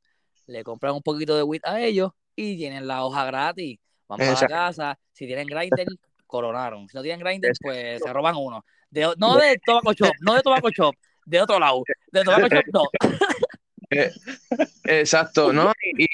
[0.50, 3.78] le compran un poquito de weed a ellos y tienen la hoja gratis.
[4.08, 5.00] Van para la casa.
[5.14, 5.88] Si tienen grinder,
[6.26, 6.88] coronaron.
[6.90, 7.70] Si no tienen grinder, Exacto.
[7.70, 8.66] pues se roban uno.
[8.90, 10.96] De, no de Tobacco Shop, no de Tobacco Shop,
[11.26, 11.84] de otro lado.
[12.12, 12.84] De Tobacco Shop, no.
[13.92, 14.12] Eh,
[14.86, 15.72] exacto, ¿no?
[15.84, 16.08] Y, y-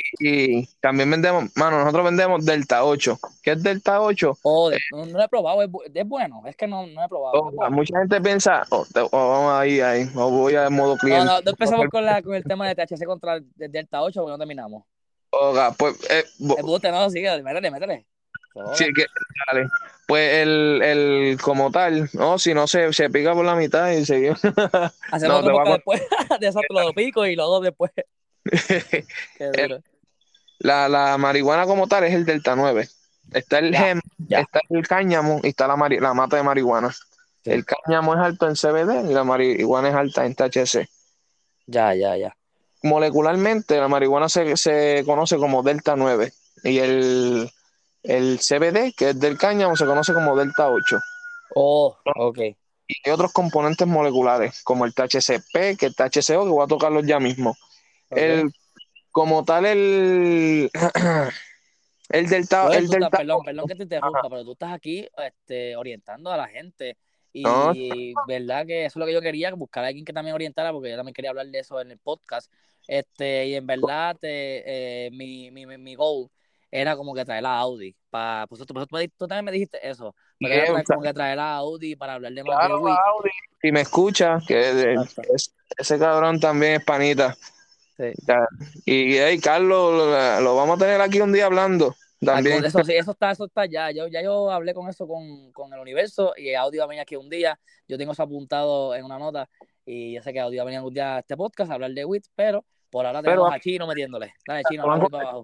[0.62, 3.20] y también vendemos, mano, nosotros vendemos Delta 8.
[3.44, 4.38] ¿Qué es Delta 8?
[4.44, 6.42] Oh, de- no, no lo he probado, es, bu- es bueno.
[6.46, 7.38] Es que no, no he probado.
[7.42, 7.76] Oh, bueno.
[7.76, 11.26] mucha gente piensa, oh, te- oh, vamos ahí, ahí, oh, voy a modo No, cliente.
[11.26, 14.22] no, no empezamos con, la, con el tema de THC contra el de Delta 8
[14.22, 14.84] porque no terminamos.
[15.32, 18.06] Oiga, pues, eh, bo- El buste, no, sigue, métele, métele.
[18.76, 19.06] Sí, que,
[19.52, 19.68] dale.
[20.08, 24.06] Pues el, el como tal, no, si no se, se pica por la mitad y
[24.06, 24.40] seguimos.
[25.12, 26.02] Hacemos No, otro después
[26.40, 27.92] de eso, lo pico y los dos después.
[30.60, 32.88] La, la marihuana como tal es el Delta 9.
[33.34, 34.40] Está el Ya, gem, ya.
[34.40, 36.92] está el cáñamo y está la, mari- la mata de marihuana.
[37.44, 37.52] Sí.
[37.52, 40.88] El cáñamo es alto en CBD y la marihuana es alta en THC.
[41.68, 42.36] Ya, ya, ya.
[42.84, 46.32] molecularmente la marihuana se, se conoce como delta 9
[46.64, 47.52] y el,
[48.08, 51.00] el CBD, que es del cáñamo, se conoce como delta 8.
[51.56, 52.38] Oh, ok.
[52.88, 57.06] Y hay otros componentes moleculares, como el THCP, que el THCO, que voy a tocarlos
[57.06, 57.56] ya mismo.
[58.12, 58.52] El,
[59.12, 60.70] como tal, el,
[62.10, 64.74] el delta, Brother, el tú estás- delta perdón, perdón que te interrumpa, pero tú estás
[64.74, 66.98] aquí este, orientando a la gente.
[67.34, 67.74] Y No.
[68.28, 70.92] verdad que eso es lo que yo quería, buscar a alguien que también orientara, porque
[70.92, 72.52] yo también quería hablar de eso en el podcast.
[72.88, 76.30] Este, y en verdad, te, eh, mi, mi, mi, mi goal
[76.72, 77.96] era como que traer a Audi.
[78.10, 78.86] Pa, pues, tú, tú-
[79.18, 80.16] tú también me dijiste eso.
[80.40, 82.76] Pero era como que traer a Audi para hablar de Claro.
[82.88, 83.30] Audi,
[83.62, 87.36] si me escucha, que es- ese cabrón también es panita.
[87.98, 88.12] Sí.
[88.86, 92.58] Y hey, Carlos, lo, lo vamos a tener aquí un día hablando también.
[92.58, 93.92] Algo- Eso sí, eso está, eso está ya.
[93.92, 97.02] Yo, ya yo hablé con eso con, con el universo y Audio va a venir
[97.02, 97.58] aquí un día.
[97.88, 99.48] Yo tengo eso apuntado en una nota
[99.86, 101.92] y yo sé que Audio va a venir un día a este podcast a hablar
[101.92, 104.34] de WIT, pero por ahora Pero- tenemos a Chino metiéndole.
[104.46, 105.44] Dale, Chino, Vamos- vamos para abajo.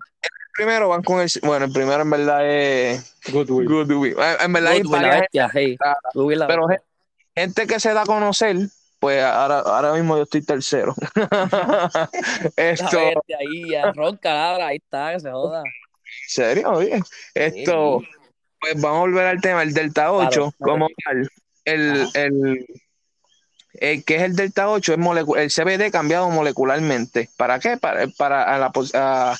[0.66, 1.30] Primero van con el.
[1.44, 3.16] Bueno, el primero en verdad es.
[3.32, 3.68] Goodwill.
[3.68, 4.16] Goodwill.
[4.20, 5.78] Eh, En verdad hay la varias bestia, hey.
[5.84, 6.88] Ah, la pero bestia.
[7.36, 8.56] gente que se da a conocer,
[9.00, 10.96] pues ahora, ahora mismo yo estoy tercero.
[12.56, 15.64] Esto, bestia ahí, a ronca, ahora, ahí está, que se joda.
[15.64, 16.70] ¿en serio?
[16.72, 17.02] Oye,
[17.34, 18.08] Esto, Sí.
[18.60, 20.92] Pues vamos a volver al tema, el Delta 8, Claro, como ok.
[21.04, 21.30] tal.
[21.66, 22.66] El, el,
[23.74, 27.28] el que es el Delta 8 es molecu- el CBD cambiado molecularmente.
[27.38, 27.78] ¿Para qué?
[27.78, 29.36] Para, para, a la, pos- a-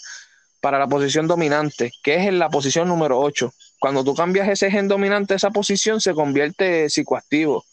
[0.62, 3.52] para la posición dominante, que es en la posición número 8.
[3.80, 7.66] Cuando tú cambias ese gen dominante, esa posición se convierte psicoactivo.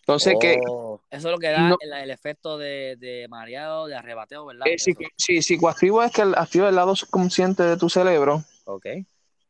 [0.00, 1.76] Entonces, que Oh, eso es lo que da No.
[1.80, 4.66] el, el efecto de, de mareado, de arrebateo, ¿verdad?
[4.66, 8.86] eh, psico- sí, psicoactivo es que el- activa el lado subconsciente de tu cerebro, Ok.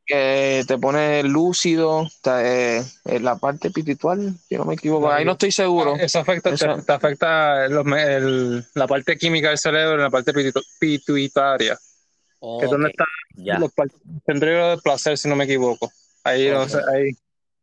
[0.06, 5.32] que te pone lúcido, te- eh, la parte espiritual, si no me equivoco, ahí no
[5.32, 5.94] estoy seguro.
[5.96, 6.82] Eso afecta, te- Eso.
[6.82, 10.64] Te, afecta los me- el- la parte química del cerebro la parte pitu-
[12.58, 13.04] Que es donde Ok, está
[13.36, 13.58] Ya.
[13.58, 13.70] los
[14.24, 15.90] centrífulos de placer, si no me equivoco.
[16.24, 16.68] Ahí, no Ok.
[16.68, 17.10] sé, ahí.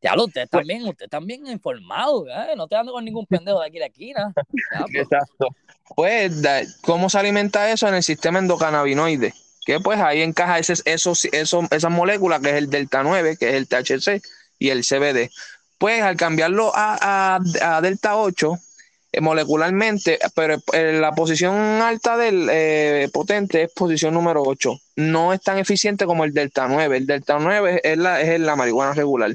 [0.02, 2.54] Ya lo, usted también, usted también informado, ¿eh?
[2.58, 4.34] No te ando con ningún pendejo de aquí a la esquina.
[4.36, 4.96] Ya, pues.
[4.96, 5.48] Exacto.
[5.96, 6.34] Pues,
[6.82, 9.34] ¿cómo se alimenta eso en el sistema endocannabinoide?
[9.66, 13.50] Que pues ahí encaja ese, esos, esos, esas moléculas que es el delta 9, que
[13.50, 14.22] es el THC
[14.60, 15.30] y el CBD.
[15.78, 18.58] Pues al cambiarlo a, a- a delta 8, eh,
[19.22, 24.78] molecularmente, pero eh, la posición alta del eh, potente es posición número 8.
[24.97, 26.97] No es tan eficiente como el delta 9.
[26.97, 29.32] El delta 9 es la, es la marihuana regular.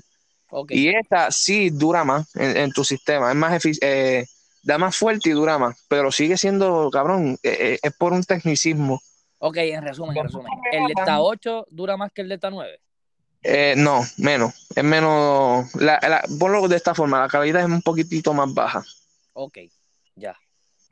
[0.50, 0.72] Ok.
[0.72, 4.24] Y esta sí dura más en, en tu sistema, es más eh,
[4.62, 8.24] da más fuerte y dura más, pero sigue siendo, cabrón, eh, eh, es por un
[8.24, 9.00] tecnicismo.
[9.40, 10.52] Ok, en resumen, en resumen.
[10.72, 12.80] ¿El Delta 8 dura más que el Delta 9?
[13.44, 17.82] Eh, no, menos, es menos, la, la- ponlo de esta forma, la calidad es un
[17.82, 18.84] poquitito más baja.
[19.40, 19.58] Ok,
[20.16, 20.36] ya.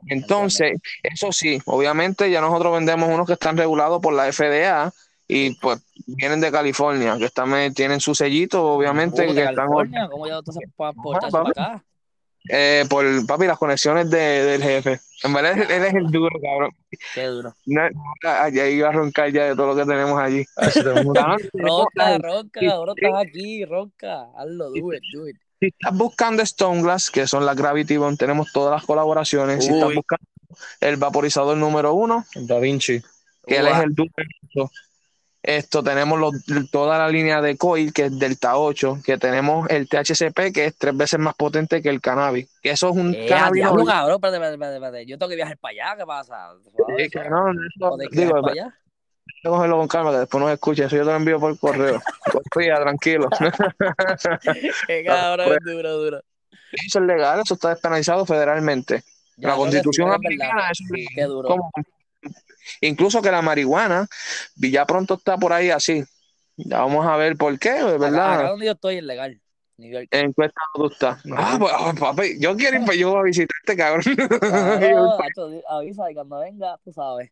[0.07, 4.93] Entonces, eso sí, obviamente ya nosotros vendemos unos que están regulados por la FDA
[5.27, 10.09] y pues vienen de California, que están, tienen su sellito, obviamente, que de están California,
[10.09, 11.51] ¿cómo ya entonces para eso papi.
[11.51, 11.85] acá?
[12.49, 15.01] eh, por, papi, las conexiones de- del jefe.
[15.25, 16.71] En verdad, él es el duro, cabrón.
[17.13, 17.53] Qué duro.
[17.65, 17.89] No,
[18.53, 20.45] ya iba a roncar ya de todo lo que tenemos allí.
[20.57, 20.71] Ah,
[21.53, 22.67] Ronca, ronca, sí.
[22.67, 24.29] estás aquí, ronca.
[24.37, 25.37] Hazlo, do it, do it.
[25.59, 29.65] Si estás buscando Stone Glass, que son las Gravity Bond, tenemos todas las colaboraciones.
[29.65, 30.27] Si estás buscando
[30.81, 33.03] el vaporizador número uno, Da Vinci.
[33.47, 34.11] que él es el duro.
[35.43, 39.89] Esto tenemos los- toda la línea de coil, que es Delta 8, que tenemos el
[39.89, 42.49] THCP, que es tres veces más potente que el cannabis.
[42.61, 43.63] Que eso es un Eh, cannabis.
[43.63, 45.07] diablo, cabrón, espérate, espérate, espérate, espérate.
[45.07, 46.49] Yo tengo que viajar para allá, ¿qué pasa?
[46.99, 48.75] Sí, que no, eso- ¿O de que digo, para allá?
[49.43, 50.85] Cogerlo con calma, que después nos escuche.
[50.85, 52.01] Eso yo te lo envío por correo.
[52.33, 53.29] Confía, tranquilo.
[54.87, 56.21] Qué cabrón, duro, duro.
[56.73, 59.03] Eso es legal, eso está despenalizado federalmente.
[59.37, 60.79] Ya, la constitución es americana es
[61.15, 61.49] qué duro.
[61.49, 61.71] Como-
[62.81, 64.07] incluso que la marihuana
[64.57, 66.05] ya pronto está por ahí así.
[66.57, 68.49] Ya vamos a ver por qué, Acá, acá ¿verdad?
[68.49, 69.41] donde yo estoy es legal.
[69.79, 71.23] En qué estado tú estás.
[71.37, 74.03] Ah, pues, ah, papi, yo quiero ir para yo a visitarte, cabrón.
[74.41, 77.31] Claro, hacho, avisa y cuando venga, tú sabes.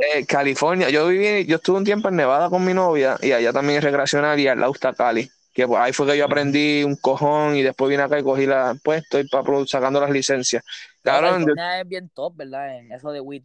[0.00, 3.52] Eh, California, yo viví, yo estuve un tiempo en Nevada con mi novia y allá
[3.52, 5.30] también es recreacional y al lado está Cali.
[5.52, 8.46] Que pues, ahí fue que yo aprendí un cojón y después vine acá y cogí
[8.46, 10.62] la, pues estoy pa- sacando las licencias.
[11.02, 12.78] Cabrón, yo- es bien top, ¿verdad?
[12.78, 13.42] En eso de weed.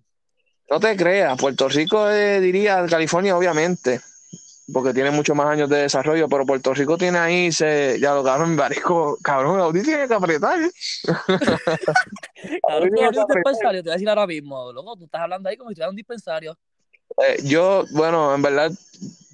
[0.69, 3.99] No te creas, Puerto Rico eh, diría California, obviamente,
[4.71, 8.23] porque tiene muchos más años de desarrollo, pero Puerto Rico tiene ahí, se, ya lo
[8.23, 10.59] cabrón, marico, cabrón, Audi tiene que apretar.
[10.59, 10.71] ¿eh?
[12.67, 14.71] Cabrón, tú un dispensario, te voy a decir ahora mismo.
[14.71, 16.57] Loco, tú estás hablando ahí como si estuvieras en un dispensario.
[17.27, 18.71] Eh, yo, bueno, en verdad,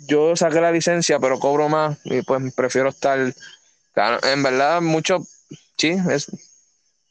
[0.07, 3.33] yo saqué la licencia, pero cobro más y pues prefiero estar,
[3.93, 5.19] claro, en verdad, mucho,
[5.77, 6.29] sí, es,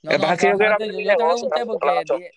[0.03, 1.67] No, no, es que yo yo, te pregunté ¿no?
[1.67, 2.31] porque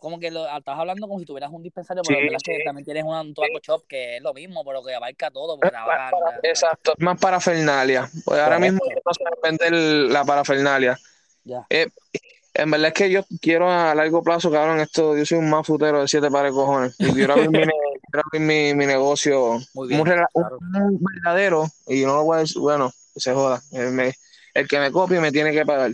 [0.00, 2.56] como que lo, estás hablando como si tuvieras un dispensario, pero Sí, verdad es que
[2.56, 2.64] sí.
[2.64, 5.58] también tienes una- un tobacco shop que es lo mismo, pero que abarca todo,
[6.42, 8.10] exacto, es más parafernalia.
[8.24, 10.98] Pues ahora mismo no se vende la parafernalia.
[11.44, 11.66] Ya.
[11.70, 11.86] Eh,
[12.54, 16.00] en verdad es que yo quiero a largo plazo, cabrón, esto, yo soy un mafutero
[16.00, 16.96] de siete pares de cojones.
[16.98, 17.72] Y quiero abrir mi, ne-
[18.10, 20.58] quiero abrir mi, mi negocio Muy bien, un, un- claro.
[20.60, 23.60] un verdadero, y no lo voy a decir, bueno, se joda.
[23.70, 24.14] El, me-
[24.54, 25.92] el que me copie me tiene que pagar.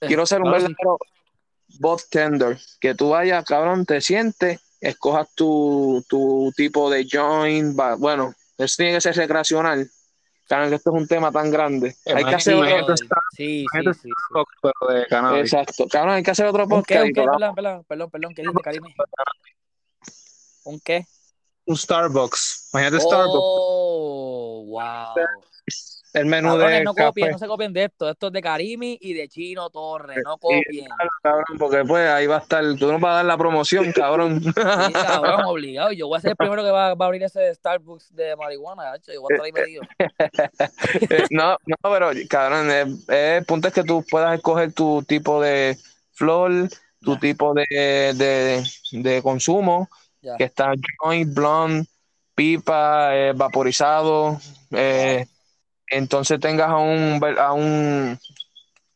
[0.00, 0.74] Quiero ser un Claro, sí.
[0.74, 0.98] verdadero
[1.78, 7.96] bot tender, que tú vayas, cabrón, te sientes, escojas tu, tu tipo de joint, va-
[7.96, 9.88] bueno, eso tiene que ser recreacional.
[10.48, 11.96] Claro que esto es un tema tan grande.
[12.06, 12.94] Hay que hacer otro,
[15.08, 15.52] cannabis.
[15.52, 16.98] exacto, cabrón, hay que hacer otro ¿Un qué?
[17.00, 17.14] podcast.
[17.14, 18.94] Perdón, perdón, perdón, perdón, ¿qué dijiste, Karime?
[20.64, 21.04] ¿Un qué?
[21.66, 22.70] Un Starbucks.
[22.72, 23.38] Imagínate Starbucks.
[23.40, 25.14] Oh, wow.
[26.16, 27.06] El menú Cabrones, de no café.
[27.08, 28.08] copien, no se copien de esto.
[28.10, 30.18] Esto es de Karimi y de Chino Torres.
[30.24, 30.88] No copien.
[31.22, 34.42] cabrón, porque pues ahí va a estar, tú no vas a dar la promoción, cabrón.
[34.42, 35.92] Sí, cabrón, obligado.
[35.92, 38.92] Yo voy a ser el primero que va, va a abrir ese Starbucks de marihuana,
[38.92, 39.12] hacho.
[39.12, 39.82] Yo voy a estar ahí metido.
[41.10, 45.02] Eh, no, no, pero cabrón, eh, eh, el punto es que tú puedas escoger tu
[45.02, 45.76] tipo de
[46.12, 46.50] flor,
[47.02, 49.88] tu tipo de, de, de consumo,
[50.38, 51.86] que está joint, blonde,
[52.34, 54.38] pipa, eh, vaporizado,
[54.70, 55.26] eh,
[55.90, 58.18] entonces tengas a un, a un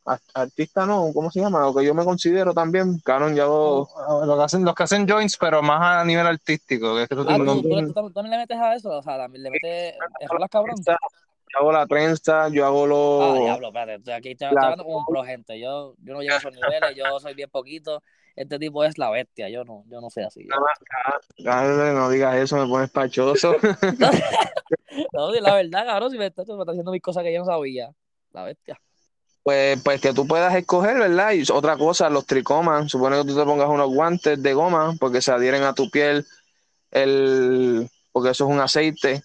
[0.07, 1.61] a- artista, no, ¿cómo se llama?
[1.61, 3.89] Lo que yo me considero también, cabrón, ya hago-
[4.27, 6.95] Lo que hacen, los que hacen joints, pero más a nivel artístico.
[6.97, 8.91] Que es que tú Ah, tienes- ¿tú, tú, tú tam- también le metes a eso,
[8.91, 9.95] o sea, también le metes
[10.29, 10.77] rolas cabrón.
[10.85, 13.41] yo hago la trenza, yo hago Ah, los...
[13.41, 15.59] diablo, espérate, aquí estoy hablando como un pro, gente.
[15.59, 18.03] Yo, yo no llego a esos niveles, yo soy bien poquito.
[18.41, 20.49] Este tipo es la bestia, yo no, yo no soy así.
[21.37, 23.55] Dale, no digas eso, me pones pachoso.
[25.13, 27.47] No, la verdad, cabrón, si me estás, me estás haciendo mis cosas que yo no
[27.47, 27.91] sabía.
[28.33, 28.81] La bestia.
[29.43, 31.33] Pues, pues que tú puedas escoger, ¿verdad?
[31.33, 35.23] Y otra cosa, los tricomas, supone que tú te pongas unos guantes de goma porque
[35.23, 36.27] se adhieren a tu piel,
[36.91, 39.23] el, porque eso es un aceite.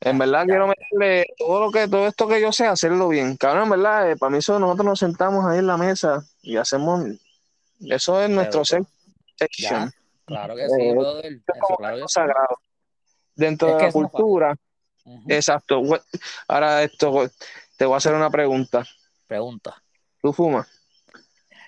[0.00, 3.36] En verdad quiero meterle todo lo que, todo esto que yo sé, hacerlo bien.
[3.36, 6.56] Cabrón, en verdad, eh, para mí eso nosotros nos sentamos ahí en la mesa y
[6.56, 7.04] hacemos,
[7.80, 8.86] eso es nuestro Pero, sex
[9.36, 9.84] section.
[9.90, 9.92] Ya,
[10.24, 11.26] claro que sí, Eh, brother.
[11.26, 12.58] Es Eso, claro que sagrado.
[13.34, 14.56] Dentro Es de la cultura,
[15.28, 15.82] exacto.
[16.48, 17.30] Ahora esto,
[17.76, 18.84] te voy a hacer una pregunta.
[19.26, 19.82] Pregunta.
[20.22, 20.66] ¿Tú fumas?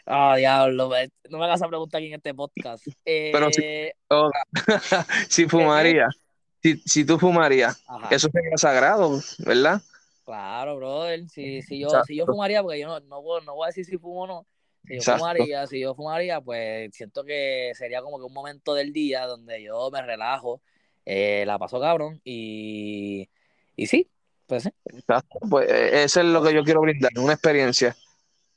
[0.07, 0.91] Ah, diablo,
[1.29, 2.87] no me hagas esa pregunta aquí en este podcast.
[3.05, 3.91] Eh, Pero sí.
[5.29, 6.09] si fumaría,
[6.63, 8.09] si, si tú fumarías, ajá.
[8.11, 9.83] eso sería sagrado, ¿verdad?
[10.25, 11.29] Claro, brother.
[11.29, 12.07] Si, si, yo, Exacto.
[12.07, 14.27] si yo fumaría, porque yo no, no, puedo- no voy a decir si fumo o
[14.27, 14.47] no.
[14.85, 15.19] Si yo Exacto.
[15.19, 19.63] fumaría, si yo fumaría, pues siento que sería como que un momento del día donde
[19.63, 20.63] yo me relajo,
[21.05, 23.29] eh, la paso cabrón y,
[23.77, 24.11] y sí,
[24.47, 24.71] pues sí.
[24.87, 25.39] Exacto.
[25.49, 27.97] Pues eh, eso es lo que yo quiero brindar, una experiencia.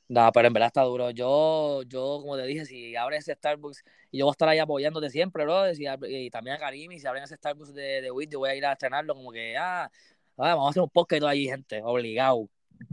[0.08, 1.10] No, pero en verdad está duro.
[1.10, 4.58] Yo, yo, como te dije, si abres ese Starbucks, y yo voy a estar ahí
[4.58, 5.74] apoyándote siempre, bro.
[5.74, 8.54] Si y también a Karim, y si abren ese Starbucks de, de yo voy a
[8.54, 11.46] ir a estrenarlo como que, ah, ah, vamos a hacer un podcast y todo allí,
[11.46, 12.46] gente, obligado.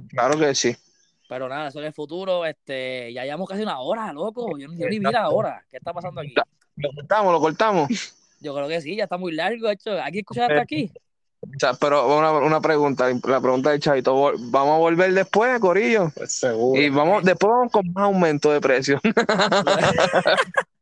[0.08, 0.76] Claro que sí.
[1.30, 4.58] Pero nada, eso en el futuro, este, ya llevamos casi una hora, loco.
[4.58, 5.64] Yo, yo ni vi la hora.
[5.70, 6.34] ¿Qué está pasando aquí?
[6.76, 7.88] Lo cortamos, lo cortamos.
[8.42, 9.92] Yo creo que sí, ya está muy largo, hecho.
[10.02, 10.92] ¿Aquí escuchar hasta aquí?
[11.42, 16.12] O sea, pero una, una pregunta, la pregunta del Chavito, ¿vamos a volver después, Corillo?
[16.16, 16.82] Pues seguro.
[16.82, 19.00] Y vamos, después vamos con más aumento de precio.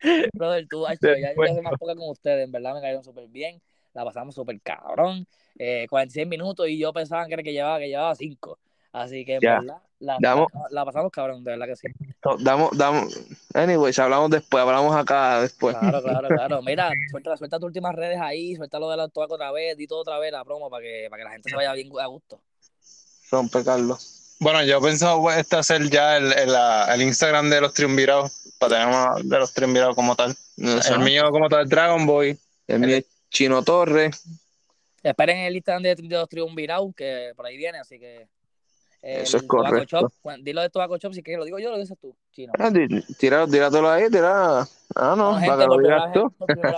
[0.34, 3.28] Brother, tú, hacho, ya yo hace más poca con ustedes, en verdad me cayeron súper
[3.28, 3.62] bien,
[3.94, 5.28] la pasamos súper cabrón,
[5.60, 8.58] eh, 46 minutos y yo pensaba que era que llevaba, que llevaba 5,
[9.02, 9.60] así que en Ya.
[9.60, 11.88] verdad la, Damos- la pasamos cabrón, de verdad que sí.
[12.40, 13.20] damos, damos,
[13.56, 15.76] anyways, hablamos después, hablamos acá después.
[15.76, 16.62] Claro, claro, claro.
[16.66, 19.88] Mira, suelta, suelta tus últimas redes ahí, suelta lo de la toaco otra vez, di
[19.88, 22.06] todo otra vez la promo para que, para que la gente se vaya bien a
[22.06, 22.40] gusto.
[23.32, 24.36] Rompe, Carlos.
[24.40, 26.52] Bueno, yo he pensado pues, este hacer ya el, el,
[26.94, 30.36] el Instagram de los triunvirados, para tener más de los triunvirados como tal.
[30.58, 32.38] No sé, El mío como tal, Dragon Boy.
[32.68, 34.24] el mío es Chino Torres.
[35.02, 38.28] Esperen el Instagram de, de los Triunvirados, que por ahí viene, así que...
[39.02, 40.00] el Eso es correcto.
[40.00, 42.52] Shop, dilo de Tobacco Shop, si quieres lo digo yo, lo dices tú, chino.
[42.58, 42.72] Ah,
[43.20, 44.68] Tíratelo ahí, tira.
[44.96, 46.34] Ah, no, Bueno, para gente, que lo digas tú.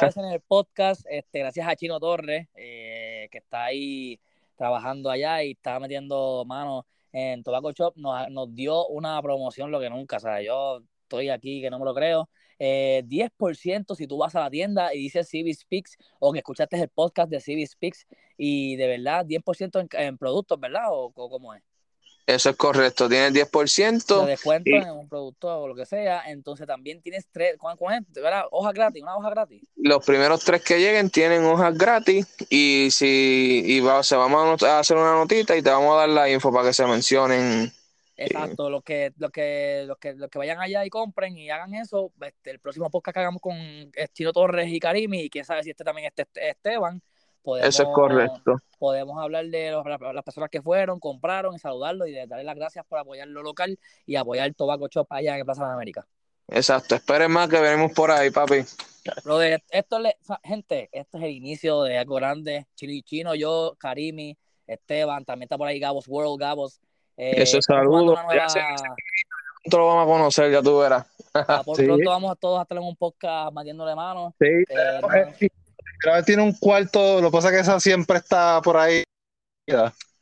[0.05, 4.19] vez en el podcast, este, gracias a Chino Torres, eh, que está ahí
[4.55, 9.79] trabajando allá y está metiendo manos en Tobacco Shop, nos, nos dio una promoción lo
[9.79, 12.29] que nunca, o sea, yo estoy aquí que no me lo creo.
[12.61, 16.79] Eh, 10% si tú vas a la tienda y dices CB Speaks o que escuchaste
[16.79, 18.05] el podcast de CB Speaks
[18.37, 20.89] y de verdad 10% en, en productos, ¿verdad?
[20.89, 21.63] ¿O, o cómo es?
[22.29, 23.09] Eso es correcto.
[23.09, 24.25] Tienes 10%.
[24.25, 27.75] de descuento y- en un producto o lo que sea, entonces también tienes tres, ¿cuán,
[27.75, 28.13] cuán es?
[28.21, 28.43] ¿Verdad?
[28.51, 29.63] Hoja gratis, una hoja gratis.
[29.77, 32.27] Los primeros tres que lleguen tienen hojas gratis.
[32.49, 36.29] Y si y va- vamos a hacer una notita y te vamos a dar la
[36.29, 37.71] info para que se mencionen.
[38.15, 41.73] Exacto, los que, los que, los que, los que vayan allá y compren y hagan
[41.73, 43.55] eso, este, el próximo podcast que hagamos con
[44.13, 47.01] Chino Torres y Karimi, y quién sabe si este también este, Esteban,
[47.41, 48.55] podemos, Eso es correcto.
[48.77, 52.55] podemos hablar de los- las personas que fueron, compraron y saludarlos y de darle las
[52.55, 56.05] gracias por apoyar lo local y apoyar el Tobacco Shop allá en Plaza de América.
[56.47, 56.95] Exacto.
[56.95, 58.63] Esperen más que venimos por ahí, papi.
[59.23, 62.67] Brother, esto le, gente, esto es el inicio de algo grande.
[62.75, 64.37] Chino y Chino, yo, Karimi,
[64.67, 66.79] Esteban, también está por ahí Gabos World, Gabos.
[67.17, 68.15] Eh, Eso saludo.
[68.15, 68.47] nueva-
[69.71, 71.05] lo vamos a conocer, ya tú verás.
[71.33, 71.85] Ah, por Sí.
[71.85, 74.33] pronto vamos a todos a en un podcast metiéndole mano.
[74.39, 74.47] Sí.
[74.47, 75.49] Eh,
[76.05, 79.03] no- que tiene un cuarto, lo que pasa es que esa siempre está por ahí.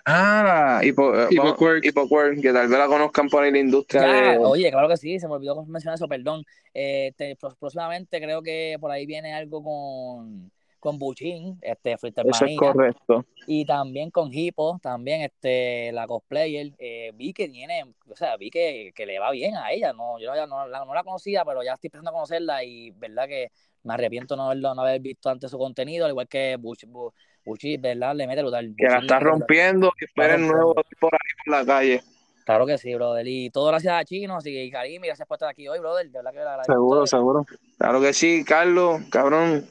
[0.10, 1.86] Ah, Hipo, eh, Hipo vamos- Quirk.
[1.86, 4.38] Hipo Quirk, que tal vez la conozcan por ahí la industria ya, de.
[4.38, 6.46] oye, claro que sí, se me olvidó mencionar eso, perdón.
[6.74, 10.50] Eh, te- próximamente creo que por ahí viene algo con,
[10.80, 13.26] con Buchin, este, Freestyle Eso es correcto.
[13.48, 16.72] y también con Hippo, también este, la cosplayer.
[16.78, 20.20] Eh, vi que tiene, o sea, vi que, que le va bien a ella, no,
[20.20, 23.28] yo ya no, la, no la conocía, pero ya estoy empezando a conocerla y verdad
[23.28, 23.52] que
[23.84, 27.14] me arrepiento no, haberlo, no haber visto antes su contenido, al igual que Buch, Bu-
[27.46, 28.16] Buchi, ¿verdad?
[28.16, 28.74] Le mete brutal.
[28.78, 32.04] Que la está rompiendo y esperen nuevo por ahí por la calle.
[32.46, 33.28] Claro que sí, brother.
[33.28, 36.06] Y todo gracias a Chino, así que Karim, gracias por estar aquí hoy, brother.
[36.10, 36.74] De verdad que le agradezco.
[36.74, 37.46] Seguro, seguro.
[37.78, 39.66] Claro que sí, Carlos, cabrón.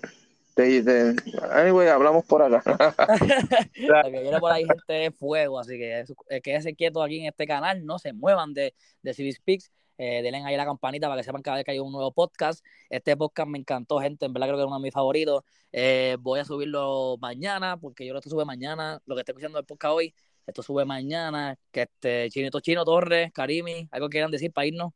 [0.55, 1.15] Te, te-
[1.53, 2.63] anyway, hablamos por acá.
[3.77, 6.05] Lo que viene por ahí gente de fuego, así que
[6.43, 10.43] quédense quietos aquí en este canal, no se muevan de, de CB Speaks, eh, denle
[10.45, 12.65] ahí la campanita para que sepan cada vez que hay un nuevo podcast.
[12.91, 15.43] Este podcast me encantó, gente, en verdad creo que es uno de mis favoritos.
[15.73, 19.59] Eh, voy a subirlo mañana, porque yo lo estoy sube mañana, lo que estoy escuchando
[19.59, 20.15] del podcast hoy,
[20.47, 24.93] esto sube mañana, que este Chinito Chino Torres, Karimi, algo que quieran decir para irnos.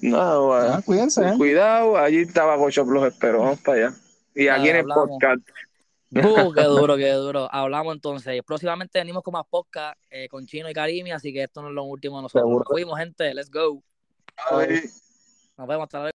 [0.00, 0.74] No, bueno.
[0.74, 1.26] Ah, cuídense.
[1.26, 1.34] ¿eh?
[1.36, 3.96] Cuidado, allí estaba Shop los espero, vamos para allá.
[4.34, 5.42] Y aquí en el podcast.
[6.10, 7.48] Uh, qué duro, qué duro.
[7.50, 8.40] Hablamos entonces.
[8.46, 11.74] Próximamente venimos con más podcast eh, con Chino y Karimi, así que esto no es
[11.74, 12.50] lo último de nosotros.
[12.50, 13.34] Nos fuimos, gente.
[13.34, 13.82] Let's go.
[14.50, 14.90] Ay.
[15.56, 16.13] Nos vemos hasta luego.